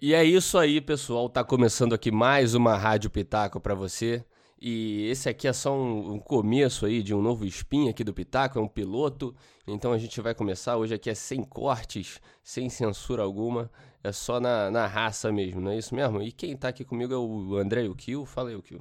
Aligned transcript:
E 0.00 0.14
é 0.14 0.22
isso 0.22 0.56
aí, 0.56 0.80
pessoal. 0.80 1.28
Tá 1.28 1.42
começando 1.42 1.92
aqui 1.92 2.12
mais 2.12 2.54
uma 2.54 2.76
Rádio 2.76 3.10
Pitaco 3.10 3.60
para 3.60 3.74
você. 3.74 4.24
E 4.60 5.08
esse 5.08 5.28
aqui 5.28 5.48
é 5.48 5.52
só 5.52 5.76
um, 5.76 6.12
um, 6.12 6.18
começo 6.20 6.86
aí 6.86 7.02
de 7.02 7.12
um 7.12 7.20
novo 7.20 7.44
spin 7.46 7.88
aqui 7.88 8.04
do 8.04 8.14
Pitaco, 8.14 8.60
é 8.60 8.62
um 8.62 8.68
piloto. 8.68 9.34
Então 9.66 9.92
a 9.92 9.98
gente 9.98 10.20
vai 10.20 10.36
começar. 10.36 10.76
Hoje 10.76 10.94
aqui 10.94 11.10
é 11.10 11.14
sem 11.14 11.42
cortes, 11.42 12.20
sem 12.44 12.68
censura 12.68 13.24
alguma. 13.24 13.72
É 14.04 14.12
só 14.12 14.38
na, 14.38 14.70
na 14.70 14.86
raça 14.86 15.32
mesmo, 15.32 15.60
não 15.60 15.72
é 15.72 15.78
isso 15.78 15.92
mesmo? 15.92 16.22
E 16.22 16.30
quem 16.30 16.56
tá 16.56 16.68
aqui 16.68 16.84
comigo 16.84 17.12
é 17.12 17.18
o 17.18 17.56
André 17.56 17.88
o 17.88 17.94
Kill. 17.96 18.24
Fala 18.24 18.50
aí, 18.50 18.54
o 18.54 18.62
Kill. 18.62 18.80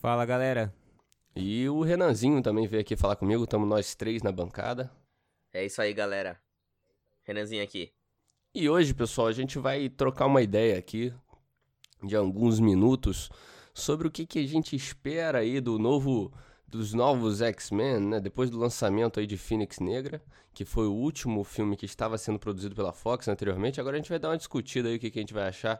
Fala, 0.00 0.24
galera. 0.24 0.72
E 1.34 1.68
o 1.68 1.82
Renanzinho 1.82 2.40
também 2.40 2.68
veio 2.68 2.82
aqui 2.82 2.96
falar 2.96 3.16
comigo. 3.16 3.42
Estamos 3.42 3.68
nós 3.68 3.96
três 3.96 4.22
na 4.22 4.30
bancada. 4.30 4.92
É 5.52 5.64
isso 5.64 5.82
aí, 5.82 5.92
galera. 5.92 6.40
Renanzinho 7.24 7.64
aqui. 7.64 7.92
E 8.58 8.70
hoje, 8.70 8.94
pessoal, 8.94 9.26
a 9.26 9.32
gente 9.32 9.58
vai 9.58 9.86
trocar 9.90 10.24
uma 10.24 10.40
ideia 10.40 10.78
aqui 10.78 11.12
de 12.02 12.16
alguns 12.16 12.58
minutos 12.58 13.28
sobre 13.74 14.08
o 14.08 14.10
que, 14.10 14.24
que 14.24 14.38
a 14.38 14.46
gente 14.46 14.74
espera 14.74 15.40
aí 15.40 15.60
do 15.60 15.78
novo 15.78 16.32
dos 16.66 16.94
novos 16.94 17.42
X-Men, 17.42 18.00
né? 18.00 18.18
Depois 18.18 18.48
do 18.48 18.58
lançamento 18.58 19.20
aí 19.20 19.26
de 19.26 19.36
Fênix 19.36 19.78
Negra, 19.78 20.22
que 20.54 20.64
foi 20.64 20.86
o 20.86 20.94
último 20.94 21.44
filme 21.44 21.76
que 21.76 21.84
estava 21.84 22.16
sendo 22.16 22.38
produzido 22.38 22.74
pela 22.74 22.94
Fox 22.94 23.28
anteriormente. 23.28 23.78
Agora 23.78 23.96
a 23.96 23.98
gente 23.98 24.08
vai 24.08 24.18
dar 24.18 24.30
uma 24.30 24.38
discutida 24.38 24.88
aí 24.88 24.96
o 24.96 24.98
que, 24.98 25.10
que 25.10 25.18
a 25.18 25.22
gente 25.22 25.34
vai 25.34 25.46
achar 25.46 25.78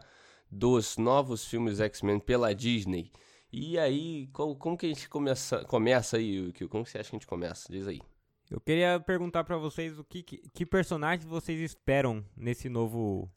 dos 0.51 0.99
novos 0.99 1.47
filmes 1.47 1.81
X-Men 1.81 2.21
pela 2.21 2.55
Disney. 2.55 3.11
E 3.51 3.79
aí, 3.79 4.29
como, 4.35 4.55
como 4.55 4.77
que 4.77 4.85
a 4.85 4.89
gente 4.91 5.09
começa, 5.09 5.65
começa 5.65 6.19
aí, 6.19 6.53
Como 6.69 6.85
que 6.85 6.91
você 6.91 6.99
acha 6.99 7.09
que 7.09 7.17
a 7.17 7.19
gente 7.21 7.27
começa? 7.27 7.73
Diz 7.73 7.89
aí. 7.89 8.03
Eu 8.51 8.61
queria 8.61 9.01
perguntar 9.01 9.45
para 9.45 9.57
vocês 9.57 9.99
o 9.99 10.05
que, 10.05 10.23
que, 10.23 10.49
que 10.51 10.67
personagens 10.67 11.29
vocês 11.29 11.61
esperam 11.61 12.25
nesse 12.37 12.69
novo. 12.69 13.31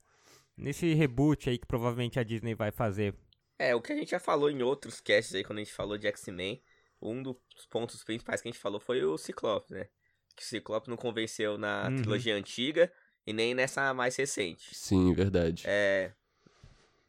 nesse 0.55 0.93
reboot 0.93 1.49
aí 1.49 1.57
que 1.57 1.65
provavelmente 1.65 2.19
a 2.19 2.23
Disney 2.23 2.53
vai 2.53 2.71
fazer. 2.71 3.15
É, 3.57 3.75
o 3.75 3.81
que 3.81 3.91
a 3.91 3.95
gente 3.95 4.11
já 4.11 4.19
falou 4.19 4.49
em 4.49 4.61
outros 4.61 5.01
casts 5.01 5.35
aí, 5.35 5.43
quando 5.43 5.59
a 5.59 5.63
gente 5.63 5.73
falou 5.73 5.97
de 5.97 6.07
X-Men, 6.07 6.61
um 7.01 7.21
dos 7.21 7.35
pontos 7.69 8.03
principais 8.03 8.41
que 8.41 8.47
a 8.47 8.51
gente 8.51 8.61
falou 8.61 8.79
foi 8.79 9.03
o 9.03 9.17
Ciclope, 9.17 9.73
né? 9.73 9.87
Que 10.35 10.43
o 10.43 10.45
Ciclope 10.45 10.89
não 10.89 10.95
convenceu 10.95 11.57
na 11.57 11.89
uhum. 11.89 11.97
trilogia 11.97 12.35
antiga 12.35 12.91
e 13.25 13.33
nem 13.33 13.53
nessa 13.53 13.93
mais 13.93 14.15
recente. 14.15 14.73
Sim, 14.73 15.13
verdade. 15.13 15.63
É. 15.65 16.13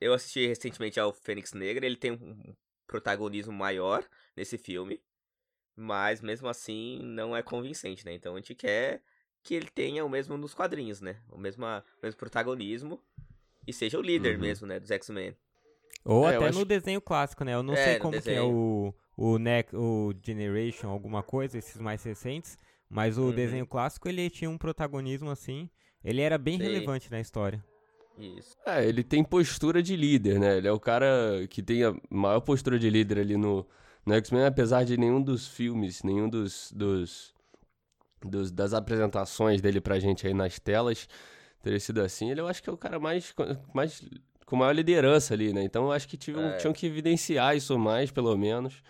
Eu 0.00 0.14
assisti 0.14 0.46
recentemente 0.46 0.98
ao 0.98 1.12
Fênix 1.12 1.52
Negra, 1.52 1.84
ele 1.84 1.96
tem 1.96 2.12
um 2.12 2.54
protagonismo 2.86 3.52
maior 3.52 4.04
nesse 4.34 4.56
filme. 4.56 5.00
Mas 5.76 6.20
mesmo 6.20 6.48
assim 6.48 6.98
não 7.02 7.36
é 7.36 7.42
convincente, 7.42 8.04
né? 8.04 8.12
Então 8.12 8.34
a 8.34 8.36
gente 8.36 8.54
quer 8.54 9.02
que 9.42 9.54
ele 9.54 9.68
tenha 9.68 10.04
o 10.04 10.08
mesmo 10.08 10.36
nos 10.36 10.54
quadrinhos, 10.54 11.00
né? 11.00 11.16
O 11.28 11.38
mesmo, 11.38 11.64
o 11.64 11.82
mesmo 12.02 12.18
protagonismo 12.18 13.02
e 13.66 13.72
seja 13.72 13.98
o 13.98 14.02
líder 14.02 14.34
uhum. 14.34 14.40
mesmo, 14.40 14.66
né? 14.66 14.78
Dos 14.78 14.90
X-Men. 14.90 15.36
Ou 16.04 16.28
é, 16.28 16.36
até 16.36 16.50
no 16.50 16.64
desenho 16.64 17.00
clássico, 17.00 17.44
né? 17.44 17.54
Eu 17.54 17.62
não 17.62 17.74
é, 17.74 17.84
sei 17.84 17.98
como 17.98 18.20
que 18.20 18.30
é 18.30 18.42
o, 18.42 18.94
o, 19.16 19.38
Neck, 19.38 19.74
o 19.76 20.14
Generation, 20.24 20.88
alguma 20.88 21.22
coisa, 21.22 21.58
esses 21.58 21.78
mais 21.78 22.02
recentes. 22.02 22.56
Mas 22.88 23.18
o 23.18 23.24
uhum. 23.24 23.32
desenho 23.32 23.66
clássico, 23.66 24.08
ele 24.08 24.28
tinha 24.30 24.50
um 24.50 24.58
protagonismo 24.58 25.30
assim. 25.30 25.68
Ele 26.02 26.20
era 26.20 26.38
bem 26.38 26.56
Sim. 26.56 26.64
relevante 26.64 27.10
na 27.10 27.20
história. 27.20 27.62
Isso. 28.18 28.56
É, 28.66 28.84
ele 28.84 29.02
tem 29.02 29.22
postura 29.22 29.82
de 29.82 29.94
líder, 29.94 30.38
né? 30.38 30.58
Ele 30.58 30.68
é 30.68 30.72
o 30.72 30.80
cara 30.80 31.46
que 31.48 31.62
tem 31.62 31.84
a 31.84 31.94
maior 32.10 32.40
postura 32.40 32.78
de 32.78 32.90
líder 32.90 33.18
ali 33.20 33.36
no, 33.36 33.66
no 34.04 34.14
X-Men, 34.14 34.44
apesar 34.44 34.84
de 34.84 34.96
nenhum 34.96 35.22
dos 35.22 35.46
filmes, 35.46 36.02
nenhum 36.02 36.28
dos, 36.28 36.72
dos, 36.72 37.34
dos, 38.24 38.50
das 38.50 38.72
apresentações 38.72 39.60
dele 39.60 39.80
pra 39.80 39.98
gente 39.98 40.26
aí 40.26 40.34
nas 40.34 40.58
telas 40.58 41.08
ter 41.62 41.78
sido 41.80 42.00
assim, 42.00 42.30
ele 42.30 42.40
eu 42.40 42.48
acho 42.48 42.62
que 42.62 42.70
é 42.70 42.72
o 42.72 42.76
cara 42.76 42.98
mais, 42.98 43.34
mais 43.74 44.02
com 44.46 44.56
maior 44.56 44.72
liderança 44.72 45.34
ali, 45.34 45.52
né? 45.52 45.62
Então 45.62 45.84
eu 45.84 45.92
acho 45.92 46.08
que 46.08 46.16
tinham, 46.16 46.42
é. 46.42 46.56
tinham 46.56 46.72
que 46.72 46.86
evidenciar 46.86 47.56
isso 47.56 47.78
mais, 47.78 48.10
pelo 48.10 48.36
menos. 48.36 48.82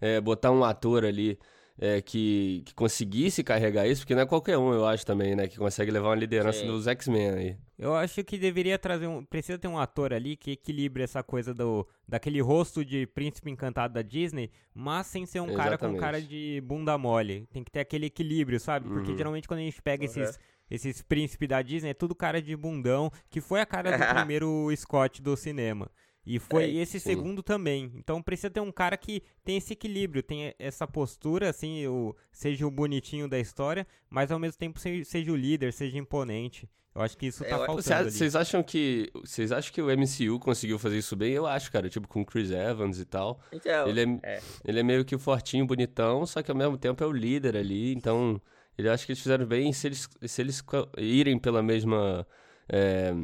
É, 0.00 0.20
botar 0.20 0.50
um 0.50 0.62
ator 0.62 1.04
ali 1.04 1.38
é, 1.78 2.00
que, 2.00 2.62
que 2.64 2.74
conseguisse 2.74 3.44
carregar 3.44 3.86
isso, 3.86 4.02
porque 4.02 4.14
não 4.14 4.22
é 4.22 4.26
qualquer 4.26 4.56
um, 4.56 4.72
eu 4.72 4.86
acho 4.86 5.04
também, 5.04 5.34
né? 5.34 5.46
Que 5.46 5.58
consegue 5.58 5.90
levar 5.90 6.08
uma 6.08 6.14
liderança 6.14 6.60
Sim. 6.60 6.66
dos 6.66 6.86
X-Men 6.86 7.30
aí. 7.30 7.56
Eu 7.78 7.94
acho 7.94 8.24
que 8.24 8.38
deveria 8.38 8.78
trazer 8.78 9.06
um. 9.06 9.22
Precisa 9.24 9.58
ter 9.58 9.68
um 9.68 9.78
ator 9.78 10.14
ali 10.14 10.36
que 10.36 10.52
equilibre 10.52 11.02
essa 11.02 11.22
coisa 11.22 11.52
do 11.52 11.86
daquele 12.08 12.40
rosto 12.40 12.84
de 12.84 13.06
príncipe 13.06 13.50
encantado 13.50 13.92
da 13.92 14.02
Disney, 14.02 14.50
mas 14.74 15.06
sem 15.06 15.26
ser 15.26 15.40
um 15.40 15.50
Exatamente. 15.50 15.78
cara 15.78 15.92
com 15.92 15.98
cara 15.98 16.22
de 16.22 16.62
bunda 16.64 16.96
mole. 16.96 17.46
Tem 17.52 17.62
que 17.62 17.70
ter 17.70 17.80
aquele 17.80 18.06
equilíbrio, 18.06 18.58
sabe? 18.58 18.88
Porque 18.88 19.10
uhum. 19.10 19.16
geralmente 19.16 19.46
quando 19.46 19.60
a 19.60 19.64
gente 19.64 19.82
pega 19.82 20.04
uhum. 20.04 20.10
esses 20.10 20.38
esses 20.68 21.00
príncipes 21.00 21.48
da 21.48 21.62
Disney, 21.62 21.90
é 21.90 21.94
tudo 21.94 22.14
cara 22.14 22.42
de 22.42 22.56
bundão, 22.56 23.10
que 23.30 23.40
foi 23.40 23.60
a 23.60 23.66
cara 23.66 23.96
do 23.96 24.04
primeiro 24.14 24.68
Scott 24.76 25.22
do 25.22 25.36
cinema. 25.36 25.90
E 26.26 26.40
foi 26.40 26.64
é, 26.64 26.82
esse 26.82 26.98
sim. 26.98 27.10
segundo 27.10 27.42
também. 27.42 27.92
Então 27.94 28.20
precisa 28.20 28.50
ter 28.50 28.60
um 28.60 28.72
cara 28.72 28.96
que 28.96 29.22
tem 29.44 29.56
esse 29.56 29.72
equilíbrio, 29.72 30.22
tem 30.22 30.54
essa 30.58 30.86
postura, 30.86 31.48
assim, 31.48 31.86
o, 31.86 32.14
seja 32.32 32.66
o 32.66 32.70
bonitinho 32.70 33.28
da 33.28 33.38
história, 33.38 33.86
mas 34.10 34.32
ao 34.32 34.38
mesmo 34.38 34.58
tempo 34.58 34.80
seja 34.80 35.32
o 35.32 35.36
líder, 35.36 35.72
seja 35.72 35.96
imponente. 35.96 36.68
Eu 36.96 37.02
acho 37.02 37.16
que 37.18 37.26
isso 37.26 37.44
tá 37.44 37.50
eu, 37.50 37.66
faltando. 37.66 38.10
Vocês 38.10 38.34
acham 38.34 38.62
que. 38.62 39.10
Vocês 39.22 39.52
acham 39.52 39.70
que 39.70 39.82
o 39.82 39.86
MCU 39.86 40.40
conseguiu 40.40 40.78
fazer 40.78 40.96
isso 40.96 41.14
bem? 41.14 41.34
Eu 41.34 41.46
acho, 41.46 41.70
cara. 41.70 41.90
Tipo, 41.90 42.08
com 42.08 42.24
Chris 42.24 42.50
Evans 42.50 42.98
e 42.98 43.04
tal. 43.04 43.38
Então, 43.52 43.86
ele 43.86 44.00
é, 44.00 44.18
é. 44.22 44.40
ele 44.64 44.80
é 44.80 44.82
meio 44.82 45.04
que 45.04 45.18
fortinho, 45.18 45.66
bonitão, 45.66 46.24
só 46.24 46.42
que 46.42 46.50
ao 46.50 46.56
mesmo 46.56 46.78
tempo 46.78 47.04
é 47.04 47.06
o 47.06 47.12
líder 47.12 47.54
ali. 47.54 47.92
Então, 47.92 48.40
ele 48.78 48.88
acho 48.88 49.04
que 49.04 49.12
eles 49.12 49.22
fizeram 49.22 49.44
bem 49.44 49.74
se 49.74 49.86
eles, 49.86 50.08
se 50.22 50.40
eles 50.40 50.64
irem 50.96 51.38
pela 51.38 51.62
mesma. 51.62 52.26
É, 52.66 53.14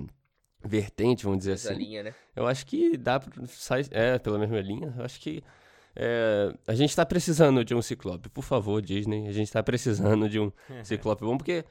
vertente, 0.64 1.24
vamos 1.24 1.40
dizer 1.40 1.52
assim. 1.52 1.74
linha, 1.74 2.02
né? 2.02 2.14
Eu 2.34 2.46
acho 2.46 2.66
que 2.66 2.96
dá 2.96 3.20
pra 3.20 3.30
sair, 3.46 3.86
é, 3.90 4.18
pela 4.18 4.38
mesma 4.38 4.60
linha, 4.60 4.94
eu 4.96 5.04
acho 5.04 5.20
que 5.20 5.42
é, 5.94 6.54
a 6.66 6.74
gente 6.74 6.94
tá 6.94 7.04
precisando 7.04 7.64
de 7.64 7.74
um 7.74 7.82
Ciclope, 7.82 8.28
por 8.28 8.42
favor, 8.42 8.80
Disney, 8.80 9.28
a 9.28 9.32
gente 9.32 9.52
tá 9.52 9.62
precisando 9.62 10.28
de 10.28 10.40
um 10.40 10.50
Ciclope 10.82 11.24
bom, 11.24 11.36
porque 11.36 11.64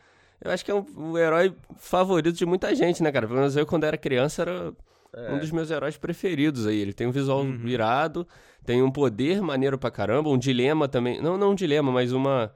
eu 0.44 0.52
acho 0.52 0.66
que 0.66 0.72
é 0.72 0.76
um, 0.76 0.86
o 1.12 1.18
herói 1.18 1.56
favorito 1.78 2.36
de 2.36 2.46
muita 2.46 2.74
gente, 2.76 3.02
né, 3.04 3.12
cara? 3.12 3.28
Pelo 3.28 3.40
menos 3.40 3.56
eu, 3.56 3.66
quando 3.66 3.84
era 3.84 3.98
criança, 3.98 4.42
era 4.42 4.74
é. 5.14 5.34
um 5.34 5.40
dos 5.40 5.52
meus 5.52 5.70
heróis 5.70 5.98
preferidos 5.98 6.66
aí. 6.66 6.80
Ele 6.80 6.94
tem 6.94 7.06
um 7.08 7.12
visual 7.12 7.42
uhum. 7.42 7.58
virado, 7.58 8.28
tem 8.66 8.82
um 8.82 8.92
poder 8.92 9.42
maneiro 9.42 9.78
pra 9.78 9.92
caramba, 9.92 10.30
um 10.30 10.38
dilema 10.38 10.88
também. 10.88 11.22
Não, 11.22 11.38
não 11.38 11.52
um 11.52 11.56
dilema, 11.56 11.92
mas 11.92 12.12
uma. 12.12 12.52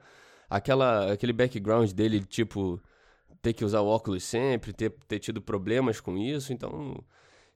Aquela, 0.48 1.12
aquele 1.12 1.32
background 1.32 1.90
dele, 1.90 2.20
tipo 2.20 2.80
ter 3.46 3.52
que 3.52 3.64
usar 3.64 3.80
o 3.80 3.86
óculos 3.86 4.24
sempre, 4.24 4.72
ter, 4.72 4.90
ter 5.06 5.20
tido 5.20 5.40
problemas 5.40 6.00
com 6.00 6.18
isso. 6.18 6.52
Então, 6.52 6.96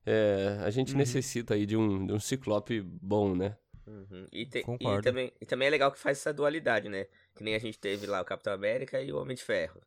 é, 0.06 0.61
a 0.62 0.71
gente 0.71 0.93
uhum. 0.93 0.99
necessita 0.99 1.55
aí 1.55 1.67
de 1.67 1.77
um, 1.77 2.06
de 2.06 2.12
um 2.12 2.21
ciclope 2.21 2.81
bom, 2.81 3.34
né? 3.34 3.56
Uhum. 3.84 4.28
E, 4.31 4.47
te, 4.47 4.61
e, 4.61 5.03
também, 5.03 5.33
e 5.41 5.47
também 5.47 5.67
é 5.67 5.71
legal 5.71 5.91
que 5.91 5.99
faz 5.99 6.19
essa 6.19 6.33
dualidade, 6.33 6.89
né? 6.89 7.09
Que 7.34 7.43
nem 7.43 7.56
a 7.56 7.59
gente 7.59 7.77
teve 7.77 8.06
lá 8.06 8.21
o 8.21 8.25
Capitão 8.25 8.53
América 8.53 9.03
e 9.03 9.12
o 9.12 9.21
Homem 9.21 9.34
de 9.34 9.43
Ferro. 9.43 9.83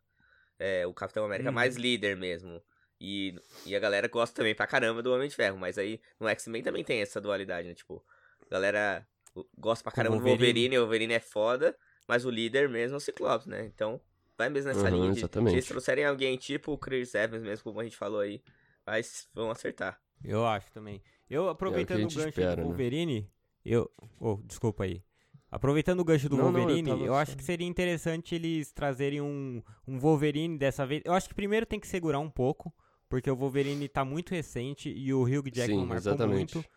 É, 0.59 0.85
o 0.85 0.93
Capitão 0.93 1.23
América 1.23 1.49
uhum. 1.49 1.55
mais 1.55 1.77
líder 1.77 2.17
mesmo. 2.17 2.61
E, 2.99 3.33
e 3.65 3.73
a 3.73 3.79
galera 3.79 4.09
gosta 4.09 4.35
também 4.35 4.53
pra 4.53 4.67
caramba 4.67 5.01
do 5.01 5.13
Homem 5.13 5.29
de 5.29 5.35
Ferro. 5.35 5.57
Mas 5.57 5.77
aí 5.77 6.01
no 6.19 6.27
X-Men 6.27 6.63
também 6.63 6.83
tem 6.83 6.99
essa 6.99 7.21
dualidade, 7.21 7.69
né? 7.69 7.73
Tipo, 7.73 8.03
a 8.45 8.49
galera 8.49 9.07
gosta 9.57 9.81
pra 9.81 9.93
caramba 9.93 10.17
do 10.17 10.23
Wolverine, 10.23 10.77
o 10.77 10.81
Wolverine 10.81 11.13
é 11.13 11.19
foda, 11.21 11.73
mas 12.09 12.25
o 12.25 12.29
líder 12.29 12.67
mesmo 12.67 12.95
é 12.95 12.97
o 12.97 12.99
Ciclope, 12.99 13.47
né? 13.47 13.65
Então 13.73 14.01
vai 14.37 14.49
mesmo 14.49 14.69
nessa 14.69 14.89
uhum, 14.89 14.95
linha. 14.95 15.13
De, 15.13 15.19
exatamente. 15.19 15.49
se 15.51 15.55
eles 15.55 15.67
trouxerem 15.67 16.05
alguém 16.05 16.37
tipo 16.37 16.71
o 16.71 16.77
Chris 16.77 17.13
Evans 17.15 17.43
mesmo, 17.43 17.63
como 17.63 17.79
a 17.79 17.83
gente 17.83 17.97
falou 17.97 18.19
aí, 18.19 18.41
mas 18.85 19.27
vão 19.33 19.51
acertar. 19.51 19.99
Eu 20.23 20.45
acho 20.45 20.71
também. 20.71 21.01
Eu, 21.29 21.49
aproveitando 21.49 22.01
é 22.01 22.03
o, 22.03 22.07
o 22.07 22.09
gancho 22.09 22.29
espera, 22.29 22.55
do 22.55 22.61
né? 22.61 22.63
Wolverine, 22.67 23.21
né? 23.21 23.27
eu... 23.65 23.89
Oh, 24.19 24.39
desculpa 24.45 24.83
aí. 24.83 25.03
Aproveitando 25.53 25.99
o 25.99 26.03
gancho 26.03 26.27
do 26.27 26.35
não, 26.35 26.45
Wolverine, 26.45 26.89
não, 26.89 26.99
eu, 26.99 27.05
eu 27.07 27.15
acho 27.15 27.37
que 27.37 27.43
seria 27.43 27.67
interessante 27.67 28.33
eles 28.33 28.71
trazerem 28.71 29.21
um, 29.21 29.61
um 29.87 29.99
Wolverine 29.99 30.57
dessa 30.57 30.83
vez. 30.83 31.03
Eu 31.05 31.13
acho 31.13 31.29
que 31.29 31.35
primeiro 31.35 31.63
tem 31.63 31.79
que 31.79 31.87
segurar 31.87 32.19
um 32.19 32.29
pouco, 32.29 32.73
porque 33.07 33.29
o 33.29 33.35
Wolverine 33.35 33.87
tá 33.87 34.03
muito 34.03 34.31
recente 34.31 34.89
e 34.89 35.13
o 35.13 35.21
Hugh 35.21 35.51
Jackman 35.53 35.81
Sim, 35.81 35.85
marcou 35.85 36.11
exatamente. 36.11 36.55
muito. 36.55 36.69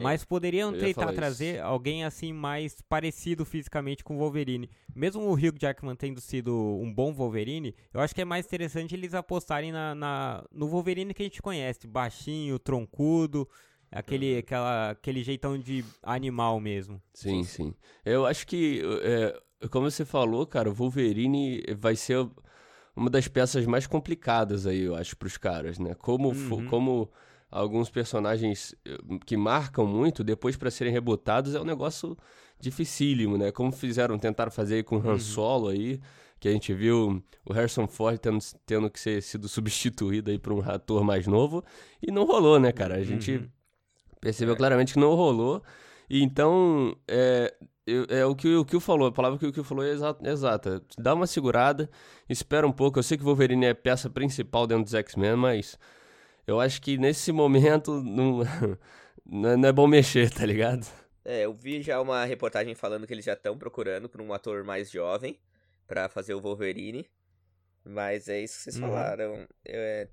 Mas 0.00 0.24
poderiam 0.24 0.72
tentar 0.72 1.12
trazer 1.12 1.56
isso. 1.56 1.64
alguém 1.64 2.04
assim 2.04 2.32
mais 2.32 2.80
parecido 2.88 3.44
fisicamente 3.44 4.02
com 4.02 4.16
o 4.16 4.18
Wolverine. 4.18 4.70
Mesmo 4.94 5.22
o 5.22 5.34
Hugh 5.34 5.58
Jackman 5.60 5.96
tendo 5.96 6.20
sido 6.20 6.54
um 6.80 6.92
bom 6.92 7.12
Wolverine, 7.12 7.74
eu 7.92 8.00
acho 8.00 8.14
que 8.14 8.22
é 8.22 8.24
mais 8.24 8.46
interessante 8.46 8.94
eles 8.94 9.12
apostarem 9.12 9.72
na, 9.72 9.94
na 9.94 10.44
no 10.50 10.68
Wolverine 10.68 11.12
que 11.12 11.22
a 11.22 11.26
gente 11.26 11.42
conhece, 11.42 11.86
baixinho, 11.86 12.58
troncudo, 12.58 13.48
aquele, 13.90 14.32
uhum. 14.32 14.38
aquela, 14.38 14.90
aquele 14.90 15.22
jeitão 15.22 15.58
de 15.58 15.84
animal 16.02 16.58
mesmo. 16.58 17.00
Sim, 17.12 17.44
sim. 17.44 17.74
Eu 18.04 18.24
acho 18.24 18.46
que, 18.46 18.82
é, 19.02 19.68
como 19.68 19.90
você 19.90 20.04
falou, 20.04 20.46
cara, 20.46 20.70
o 20.70 20.74
Wolverine 20.74 21.62
vai 21.78 21.94
ser 21.94 22.26
uma 22.96 23.10
das 23.10 23.28
peças 23.28 23.66
mais 23.66 23.86
complicadas 23.86 24.66
aí, 24.66 24.80
eu 24.80 24.94
acho, 24.94 25.16
para 25.16 25.26
os 25.26 25.36
caras, 25.36 25.78
né? 25.78 25.94
Como, 25.94 26.30
uhum. 26.30 26.66
como 26.66 27.10
alguns 27.52 27.90
personagens 27.90 28.74
eh, 28.84 28.98
que 29.26 29.36
marcam 29.36 29.86
muito, 29.86 30.24
depois 30.24 30.56
para 30.56 30.70
serem 30.70 30.92
rebutados 30.92 31.54
é 31.54 31.60
um 31.60 31.64
negócio 31.64 32.16
dificílimo, 32.58 33.36
né? 33.36 33.52
Como 33.52 33.70
fizeram, 33.70 34.18
tentaram 34.18 34.50
fazer 34.50 34.84
com 34.84 34.96
Han 34.96 35.12
uhum. 35.12 35.18
Solo 35.18 35.68
aí, 35.68 36.00
que 36.40 36.48
a 36.48 36.52
gente 36.52 36.72
viu 36.72 37.22
o 37.44 37.52
Harrison 37.52 37.86
Ford 37.86 38.18
tendo, 38.18 38.38
tendo 38.64 38.90
que 38.90 38.98
ser 38.98 39.22
sido 39.22 39.48
substituído 39.48 40.30
aí 40.30 40.38
por 40.38 40.52
um 40.54 40.60
ator 40.62 41.04
mais 41.04 41.26
novo, 41.26 41.62
e 42.00 42.10
não 42.10 42.24
rolou, 42.24 42.58
né, 42.58 42.72
cara? 42.72 42.96
A 42.96 43.04
gente 43.04 43.32
uhum. 43.32 43.48
percebeu 44.20 44.56
claramente 44.56 44.94
que 44.94 44.98
não 44.98 45.14
rolou, 45.14 45.62
e 46.08 46.22
então, 46.22 46.96
é, 47.06 47.54
é 48.08 48.24
o 48.24 48.34
que 48.34 48.54
o 48.54 48.64
Kill 48.64 48.80
falou, 48.80 49.08
a 49.08 49.12
palavra 49.12 49.38
que 49.38 49.46
o 49.46 49.52
Kill 49.52 49.64
falou 49.64 49.84
é 49.84 49.90
exata, 49.90 50.28
exata. 50.28 50.82
Dá 50.98 51.14
uma 51.14 51.26
segurada, 51.26 51.90
espera 52.28 52.66
um 52.66 52.72
pouco. 52.72 52.98
Eu 52.98 53.02
sei 53.02 53.16
que 53.16 53.22
o 53.22 53.26
Wolverine 53.26 53.66
é 53.66 53.74
peça 53.74 54.08
principal 54.08 54.66
dentro 54.66 54.84
dos 54.84 54.94
X-Men, 54.94 55.36
mas 55.36 55.78
eu 56.52 56.60
acho 56.60 56.80
que 56.80 56.96
nesse 56.98 57.32
momento 57.32 58.02
não, 58.02 58.40
não 59.24 59.68
é 59.68 59.72
bom 59.72 59.86
mexer, 59.86 60.30
tá 60.30 60.44
ligado? 60.44 60.86
É, 61.24 61.42
eu 61.42 61.54
vi 61.54 61.82
já 61.82 62.00
uma 62.00 62.24
reportagem 62.24 62.74
falando 62.74 63.06
que 63.06 63.12
eles 63.12 63.24
já 63.24 63.34
estão 63.34 63.56
procurando 63.56 64.08
por 64.08 64.20
um 64.20 64.32
ator 64.32 64.64
mais 64.64 64.90
jovem 64.90 65.38
para 65.86 66.08
fazer 66.08 66.34
o 66.34 66.40
Wolverine. 66.40 67.08
Mas 67.84 68.28
é 68.28 68.40
isso 68.40 68.56
que 68.56 68.62
vocês 68.64 68.76
uhum. 68.76 68.88
falaram. 68.88 69.48
É, 69.64 70.08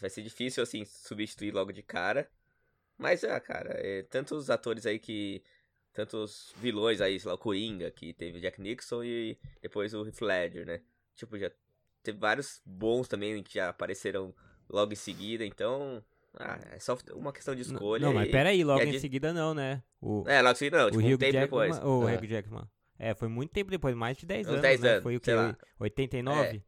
vai 0.00 0.10
ser 0.10 0.22
difícil, 0.22 0.62
assim, 0.62 0.84
substituir 0.84 1.52
logo 1.52 1.72
de 1.72 1.82
cara. 1.82 2.28
Mas, 2.98 3.22
ah, 3.24 3.38
cara, 3.38 3.74
é, 3.74 4.02
tantos 4.02 4.50
atores 4.50 4.86
aí 4.86 4.98
que 4.98 5.42
tantos 5.92 6.54
vilões 6.56 7.00
aí, 7.00 7.18
sei 7.18 7.28
lá, 7.28 7.34
o 7.34 7.38
Coringa, 7.38 7.90
que 7.90 8.12
teve 8.12 8.40
Jack 8.40 8.60
Nixon 8.60 9.04
e 9.04 9.38
depois 9.62 9.94
o 9.94 10.06
Heath 10.06 10.20
Ledger, 10.20 10.66
né? 10.66 10.80
Tipo, 11.14 11.38
já 11.38 11.50
teve 12.02 12.18
vários 12.18 12.60
bons 12.64 13.08
também 13.08 13.42
que 13.42 13.54
já 13.54 13.68
apareceram 13.68 14.34
logo 14.68 14.92
em 14.92 14.96
seguida, 14.96 15.44
então... 15.44 16.02
Ah, 16.38 16.58
é 16.72 16.78
só 16.78 16.98
uma 17.14 17.32
questão 17.32 17.54
de 17.54 17.62
escolha. 17.62 18.06
Não, 18.06 18.12
mas 18.12 18.30
pera 18.30 18.50
aí, 18.50 18.62
logo 18.62 18.82
em 18.82 18.98
seguida 18.98 19.32
não, 19.32 19.54
né? 19.54 19.82
O, 20.02 20.22
é, 20.26 20.42
logo 20.42 20.52
em 20.52 20.56
seguida 20.56 20.78
não, 20.82 20.90
tipo, 20.90 21.02
o 21.02 21.06
um 21.06 21.16
tempo 21.16 21.32
Jackman, 21.32 21.40
depois. 21.40 21.78
O 21.78 22.08
é. 22.08 22.14
Hugh 22.14 22.26
Jackman. 22.26 22.68
É, 22.98 23.14
foi 23.14 23.28
muito 23.28 23.50
tempo 23.52 23.70
depois, 23.70 23.94
mais 23.94 24.16
de 24.16 24.26
10 24.26 24.48
anos, 24.48 24.62
10 24.62 24.80
né? 24.80 24.88
anos, 24.90 25.02
Foi 25.02 25.16
o 25.16 25.20
que, 25.20 25.30
89? 25.78 26.62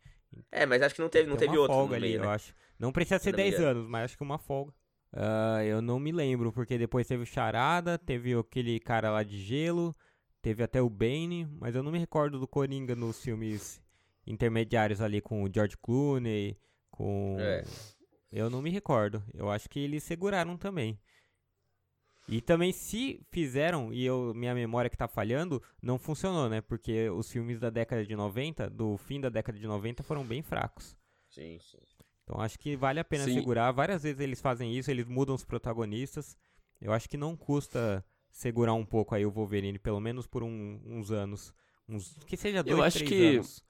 É. 0.52 0.62
é. 0.62 0.66
mas 0.66 0.82
acho 0.82 0.94
que 0.94 1.00
não 1.00 1.08
teve, 1.08 1.28
não 1.28 1.36
teve 1.36 1.56
outro 1.56 1.74
folga 1.74 1.96
ali, 1.96 2.08
meio, 2.08 2.20
né? 2.20 2.26
eu 2.26 2.30
acho. 2.30 2.54
Não 2.78 2.92
precisa 2.92 3.18
ser 3.18 3.34
10 3.34 3.60
anos, 3.60 3.88
mas 3.88 4.04
acho 4.04 4.16
que 4.16 4.22
uma 4.22 4.38
folga. 4.38 4.72
Uh, 5.12 5.62
eu 5.66 5.80
não 5.80 5.98
me 5.98 6.12
lembro, 6.12 6.52
porque 6.52 6.76
depois 6.76 7.06
teve 7.06 7.22
o 7.22 7.26
Charada, 7.26 7.96
teve 7.98 8.34
aquele 8.34 8.78
cara 8.78 9.10
lá 9.10 9.22
de 9.22 9.38
gelo, 9.38 9.96
teve 10.42 10.62
até 10.62 10.82
o 10.82 10.90
Bane, 10.90 11.48
mas 11.58 11.74
eu 11.74 11.82
não 11.82 11.90
me 11.90 11.98
recordo 11.98 12.38
do 12.38 12.46
Coringa 12.46 12.94
nos 12.94 13.22
filmes 13.22 13.80
intermediários 14.26 15.00
ali 15.00 15.22
com 15.22 15.42
o 15.42 15.50
George 15.52 15.78
Clooney, 15.78 16.58
com... 16.98 17.36
É. 17.38 17.64
Eu 18.30 18.50
não 18.50 18.60
me 18.60 18.70
recordo. 18.70 19.22
Eu 19.32 19.48
acho 19.48 19.70
que 19.70 19.78
eles 19.78 20.02
seguraram 20.02 20.56
também. 20.56 20.98
E 22.26 22.42
também 22.42 22.72
se 22.72 23.24
fizeram, 23.30 23.90
e 23.90 24.04
eu, 24.04 24.34
minha 24.34 24.54
memória 24.54 24.90
que 24.90 24.96
tá 24.98 25.08
falhando, 25.08 25.62
não 25.80 25.98
funcionou, 25.98 26.46
né? 26.46 26.60
Porque 26.60 27.08
os 27.08 27.30
filmes 27.30 27.58
da 27.58 27.70
década 27.70 28.04
de 28.04 28.14
90, 28.14 28.68
do 28.68 28.98
fim 28.98 29.18
da 29.18 29.30
década 29.30 29.58
de 29.58 29.66
90, 29.66 30.02
foram 30.02 30.24
bem 30.24 30.42
fracos. 30.42 30.94
Sim, 31.30 31.58
sim. 31.58 31.78
Então 32.24 32.38
acho 32.42 32.58
que 32.58 32.76
vale 32.76 33.00
a 33.00 33.04
pena 33.04 33.24
Sim. 33.24 33.32
segurar. 33.32 33.72
Várias 33.72 34.02
vezes 34.02 34.20
eles 34.20 34.40
fazem 34.42 34.76
isso, 34.76 34.90
eles 34.90 35.06
mudam 35.06 35.34
os 35.34 35.44
protagonistas. 35.46 36.36
Eu 36.78 36.92
acho 36.92 37.08
que 37.08 37.16
não 37.16 37.34
custa 37.34 38.04
segurar 38.30 38.74
um 38.74 38.84
pouco 38.84 39.14
aí 39.14 39.24
o 39.24 39.30
Wolverine, 39.30 39.78
pelo 39.78 39.98
menos 39.98 40.26
por 40.26 40.42
um, 40.42 40.78
uns 40.84 41.10
anos. 41.10 41.54
Uns, 41.88 42.18
que 42.26 42.36
seja 42.36 42.62
dois, 42.62 42.76
eu 42.76 42.84
acho 42.84 42.98
três 42.98 43.08
que, 43.08 43.36
anos. 43.36 43.64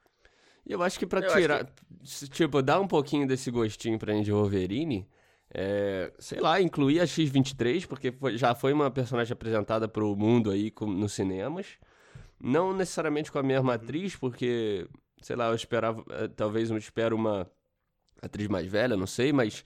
Eu 0.68 0.82
acho 0.82 0.98
que 0.98 1.06
pra 1.06 1.20
eu 1.20 1.32
tirar. 1.32 1.64
Que... 1.64 2.28
Tipo, 2.28 2.62
dar 2.62 2.80
um 2.80 2.86
pouquinho 2.86 3.26
desse 3.26 3.50
gostinho 3.50 3.98
pra 3.98 4.12
gente 4.12 4.26
de 4.26 4.32
Wolverine. 4.32 5.08
É, 5.52 6.12
sei 6.18 6.40
lá, 6.40 6.60
incluir 6.60 7.00
a 7.00 7.06
X-23, 7.06 7.86
porque 7.86 8.12
foi, 8.12 8.36
já 8.36 8.54
foi 8.54 8.72
uma 8.72 8.90
personagem 8.90 9.32
apresentada 9.32 9.88
pro 9.88 10.14
mundo 10.14 10.50
aí 10.50 10.70
com, 10.70 10.86
nos 10.86 11.14
cinemas. 11.14 11.66
Não 12.38 12.76
necessariamente 12.76 13.32
com 13.32 13.38
a 13.38 13.42
mesma 13.42 13.70
uhum. 13.70 13.74
atriz, 13.74 14.14
porque, 14.14 14.86
sei 15.22 15.34
lá, 15.36 15.48
eu 15.48 15.54
esperava. 15.54 16.04
Eh, 16.10 16.28
talvez 16.28 16.70
eu 16.70 16.76
espero 16.76 17.16
uma 17.16 17.50
atriz 18.20 18.46
mais 18.46 18.66
velha, 18.66 18.96
não 18.96 19.06
sei, 19.06 19.32
mas 19.32 19.64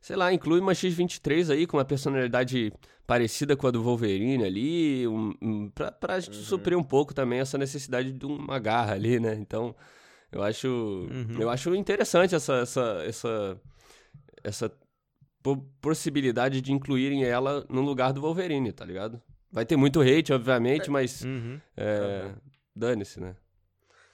sei 0.00 0.16
lá, 0.16 0.32
inclui 0.32 0.60
uma 0.60 0.74
X-23 0.74 1.50
aí 1.50 1.66
com 1.66 1.78
uma 1.78 1.84
personalidade 1.84 2.72
parecida 3.06 3.56
com 3.56 3.66
a 3.66 3.70
do 3.70 3.82
Wolverine 3.82 4.44
ali, 4.44 5.08
um, 5.08 5.34
um, 5.42 5.68
pra, 5.70 5.90
pra 5.90 6.14
uhum. 6.16 6.20
suprir 6.20 6.78
um 6.78 6.82
pouco 6.82 7.14
também 7.14 7.40
essa 7.40 7.56
necessidade 7.58 8.12
de 8.12 8.26
uma 8.26 8.58
garra 8.58 8.94
ali, 8.94 9.18
né? 9.18 9.34
Então, 9.34 9.74
eu 10.32 10.42
acho, 10.42 10.68
uhum. 10.68 11.40
eu 11.40 11.48
acho 11.48 11.74
interessante 11.74 12.34
essa, 12.34 12.56
essa, 12.56 13.04
essa, 13.06 13.60
essa 14.42 14.72
possibilidade 15.80 16.60
de 16.60 16.72
incluírem 16.72 17.24
ela 17.24 17.64
no 17.68 17.80
lugar 17.80 18.12
do 18.12 18.20
Wolverine, 18.20 18.72
tá 18.72 18.84
ligado? 18.84 19.22
Vai 19.50 19.64
ter 19.64 19.76
muito 19.76 20.00
hate, 20.00 20.32
obviamente, 20.32 20.90
mas 20.90 21.22
uhum. 21.22 21.60
é, 21.76 22.34
dane-se, 22.74 23.20
né? 23.20 23.36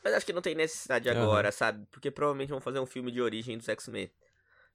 Mas 0.05 0.15
acho 0.15 0.27
que 0.27 0.33
não 0.33 0.43
tem 0.43 0.55
necessidade 0.55 1.09
uhum. 1.09 1.23
agora, 1.23 1.51
sabe? 1.51 1.87
Porque 1.91 2.11
provavelmente 2.11 2.51
vão 2.51 2.61
fazer 2.61 2.81
um 2.81 2.87
filme 2.87 3.11
de 3.11 3.21
origem 3.21 3.57
dos 3.57 3.69
X-Men. 3.69 4.11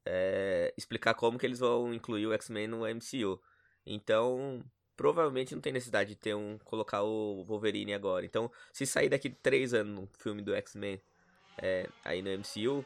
É, 0.06 0.74
explicar 0.78 1.14
como 1.14 1.38
que 1.38 1.46
eles 1.46 1.60
vão 1.60 1.94
incluir 1.94 2.26
o 2.28 2.34
X-Men 2.34 2.68
no 2.68 2.80
MCU. 2.80 3.40
Então, 3.86 4.64
provavelmente 4.96 5.54
não 5.54 5.62
tem 5.62 5.74
necessidade 5.74 6.10
de 6.10 6.16
ter 6.16 6.34
um 6.34 6.58
colocar 6.64 7.04
o 7.04 7.44
Wolverine 7.46 7.94
agora. 7.94 8.26
Então, 8.26 8.52
se 8.74 8.86
sair 8.86 9.10
daqui 9.10 9.30
três 9.30 9.74
anos 9.74 10.04
um 10.04 10.08
filme 10.18 10.42
do 10.42 10.54
X-Men 10.56 11.00
é, 11.58 11.88
aí 12.04 12.22
no 12.22 12.30
MCU, 12.30 12.86